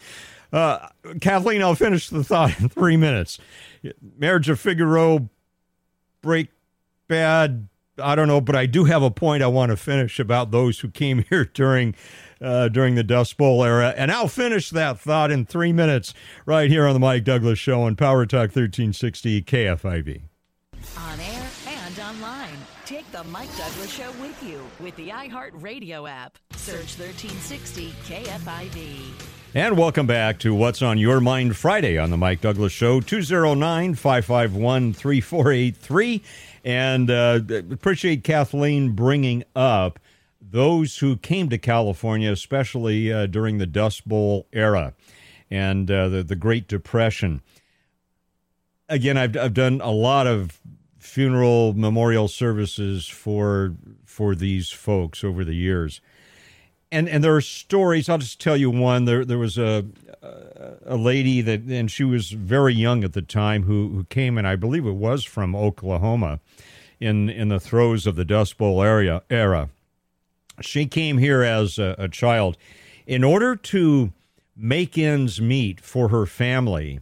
[0.53, 0.89] Uh,
[1.21, 3.39] Kathleen, I'll finish the thought in three minutes.
[4.19, 5.29] Marriage of Figaro,
[6.21, 6.49] break
[7.09, 7.69] bad.
[7.99, 10.81] I don't know, but I do have a point I want to finish about those
[10.81, 11.95] who came here during
[12.41, 16.13] uh, during the Dust Bowl era, and I'll finish that thought in three minutes
[16.45, 20.23] right here on the Mike Douglass Show on Power Talk 1360 KFIV.
[22.85, 26.37] Take the Mike Douglass Show with you with the iHeartRadio app.
[26.57, 29.01] Search 1360 KFIV.
[29.55, 33.95] And welcome back to What's on Your Mind Friday on the Mike Douglass Show, 209
[33.95, 36.23] 551 3483.
[36.65, 37.41] And uh,
[37.71, 40.01] appreciate Kathleen bringing up
[40.41, 44.93] those who came to California, especially uh, during the Dust Bowl era
[45.53, 47.43] and uh, the, the Great Depression.
[48.89, 50.61] Again, I've, I've done a lot of
[51.13, 53.75] funeral memorial services for
[54.07, 56.01] for these folks over the years.
[56.91, 58.09] And and there are stories.
[58.09, 59.05] I'll just tell you one.
[59.05, 59.85] There there was a
[60.87, 64.49] a lady that and she was very young at the time who who came and
[64.49, 66.41] I believe it was from Oklahoma
[66.99, 69.69] in in the throes of the Dust Bowl area era.
[70.63, 72.57] She came here as a, a child
[73.07, 74.15] in order to
[74.57, 77.01] make ends meet for her family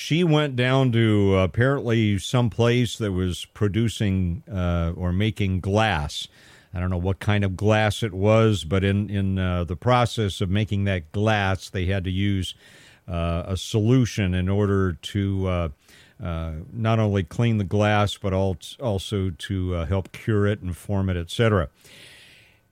[0.00, 6.26] she went down to apparently some place that was producing uh, or making glass.
[6.72, 10.40] I don't know what kind of glass it was, but in in uh, the process
[10.40, 12.54] of making that glass, they had to use
[13.06, 15.68] uh, a solution in order to uh,
[16.22, 21.18] uh, not only clean the glass but also to help cure it and form it,
[21.18, 21.68] etc.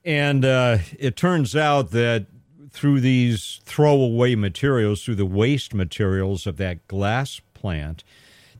[0.03, 2.25] And it turns out that
[2.71, 8.03] through these throwaway materials, through the waste materials of that glass plant,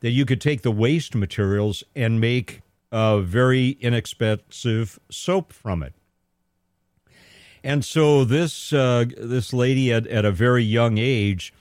[0.02, 2.62] that you could take the waste materials and make
[2.92, 5.94] a very inexpensive soap from it.
[7.64, 11.54] And so this uh, this lady at, at a very young age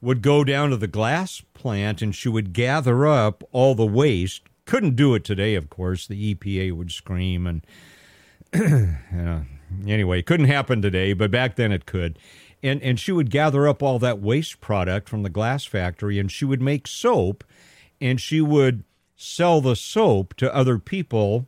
[0.00, 4.42] would go down to the glass plant and she would gather up all the waste.
[4.64, 6.06] Couldn't do it today, of course.
[6.06, 7.66] The EPA would scream and
[8.54, 9.46] you
[9.86, 12.18] anyway, it couldn't happen today, but back then it could.
[12.62, 16.30] And and she would gather up all that waste product from the glass factory and
[16.30, 17.42] she would make soap
[18.00, 18.84] and she would
[19.16, 21.46] sell the soap to other people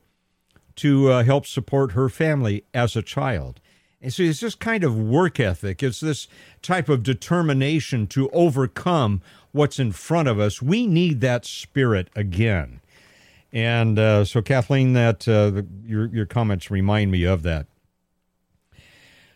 [0.77, 3.61] to uh, help support her family as a child.
[4.01, 5.83] And so it's this kind of work ethic.
[5.83, 6.27] It's this
[6.61, 9.23] type of determination to overcome
[9.53, 10.61] what's in front of us.
[10.61, 12.81] We need that spirit again.
[13.53, 17.67] And uh, so, Kathleen, that uh, your your comments remind me of that.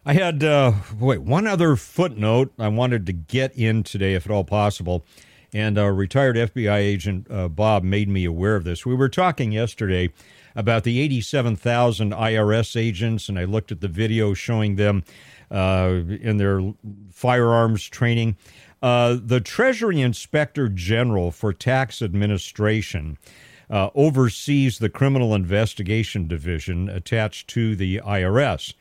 [0.09, 4.31] I had uh, wait one other footnote I wanted to get in today, if at
[4.31, 5.05] all possible.
[5.53, 8.87] And uh, retired FBI agent uh, Bob made me aware of this.
[8.87, 10.12] We were talking yesterday
[10.55, 15.03] about the 87,000 IRS agents, and I looked at the video showing them
[15.51, 16.73] uh, in their
[17.11, 18.37] firearms training.
[18.81, 23.19] Uh, the Treasury Inspector General for Tax Administration
[23.69, 28.74] uh, oversees the Criminal Investigation Division attached to the IRS.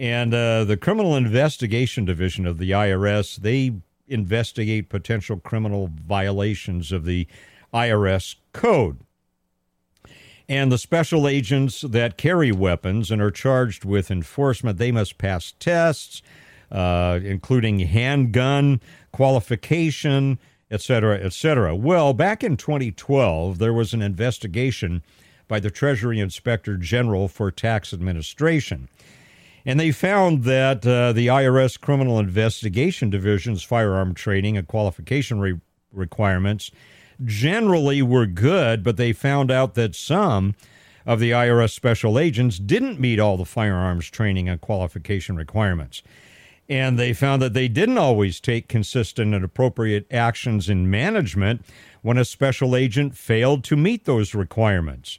[0.00, 3.72] And uh, the Criminal Investigation Division of the IRS, they
[4.08, 7.26] investigate potential criminal violations of the
[7.74, 9.00] IRS code.
[10.48, 15.52] And the special agents that carry weapons and are charged with enforcement, they must pass
[15.60, 16.22] tests,
[16.72, 18.80] uh, including handgun
[19.12, 20.38] qualification,
[20.70, 21.76] et cetera, et cetera.
[21.76, 25.02] Well, back in 2012, there was an investigation
[25.46, 28.88] by the Treasury Inspector General for Tax Administration.
[29.64, 35.60] And they found that uh, the IRS Criminal Investigation Division's firearm training and qualification re-
[35.92, 36.70] requirements
[37.24, 40.54] generally were good, but they found out that some
[41.04, 46.02] of the IRS special agents didn't meet all the firearms training and qualification requirements.
[46.68, 51.64] And they found that they didn't always take consistent and appropriate actions in management
[52.02, 55.18] when a special agent failed to meet those requirements.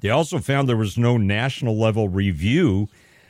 [0.00, 2.88] They also found there was no national level review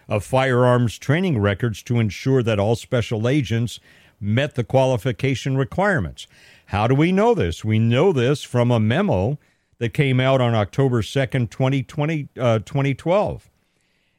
[0.09, 3.81] of firearms training records to ensure that all special agents
[4.21, 6.27] met the qualification requirements.
[6.67, 7.65] How do we know this?
[7.65, 9.39] We know this from a memo
[9.79, 13.51] that came out on October 2nd, 2020, uh, 2012.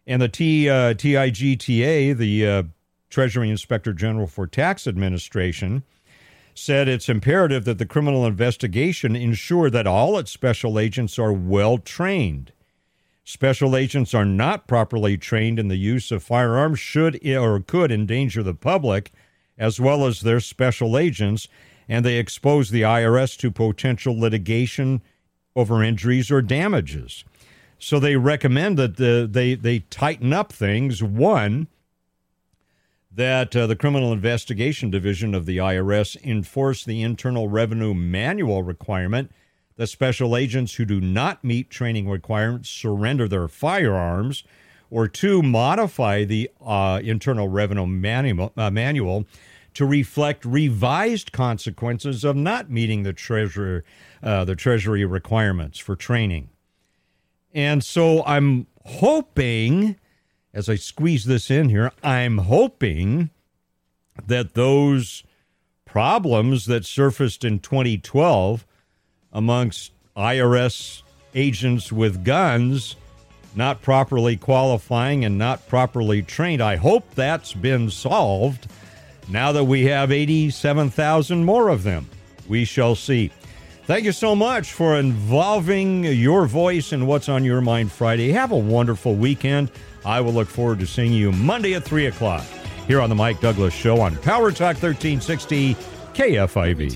[0.06, 2.64] And the T, uh, TIGTA, the uh,
[3.10, 5.84] Treasury Inspector General for Tax Administration,
[6.54, 11.78] said it's imperative that the criminal investigation ensure that all its special agents are well
[11.78, 12.52] trained
[13.24, 18.44] Special agents are not properly trained in the use of firearms should or could endanger
[18.44, 19.12] the public
[19.58, 21.48] as well as their special agents
[21.88, 25.02] and they expose the IRS to potential litigation
[25.56, 27.24] over injuries or damages.
[27.78, 31.04] So they recommend that the, they they tighten up things.
[31.04, 31.68] One,
[33.12, 39.32] that uh, the Criminal Investigation Division of the IRS enforce the Internal Revenue Manual requirement
[39.76, 44.44] that special agents who do not meet training requirements surrender their firearms,
[44.90, 49.26] or two, modify the uh, Internal Revenue manual, uh, manual
[49.74, 53.82] to reflect revised consequences of not meeting the treasury
[54.22, 56.50] uh, the treasury requirements for training.
[57.54, 59.98] And so I'm hoping,
[60.54, 63.32] as I squeeze this in here, I'm hoping
[64.28, 65.24] that those
[65.86, 68.66] problems that surfaced in 2012
[69.34, 71.02] amongst IRS
[71.36, 72.96] agents with guns
[73.56, 76.62] not properly qualifying and not properly trained.
[76.62, 78.68] I hope that's been solved
[79.30, 82.10] now that we have 87,000 more of them.
[82.48, 83.32] We shall see.
[83.86, 88.32] Thank you so much for involving your voice in What's on Your Mind Friday.
[88.32, 89.72] Have a wonderful weekend.
[90.06, 92.46] I will look forward to seeing you Monday at 3 o'clock
[92.88, 95.76] here on The Mike Douglass Show on Power Talk 1360
[96.14, 96.96] KFIV.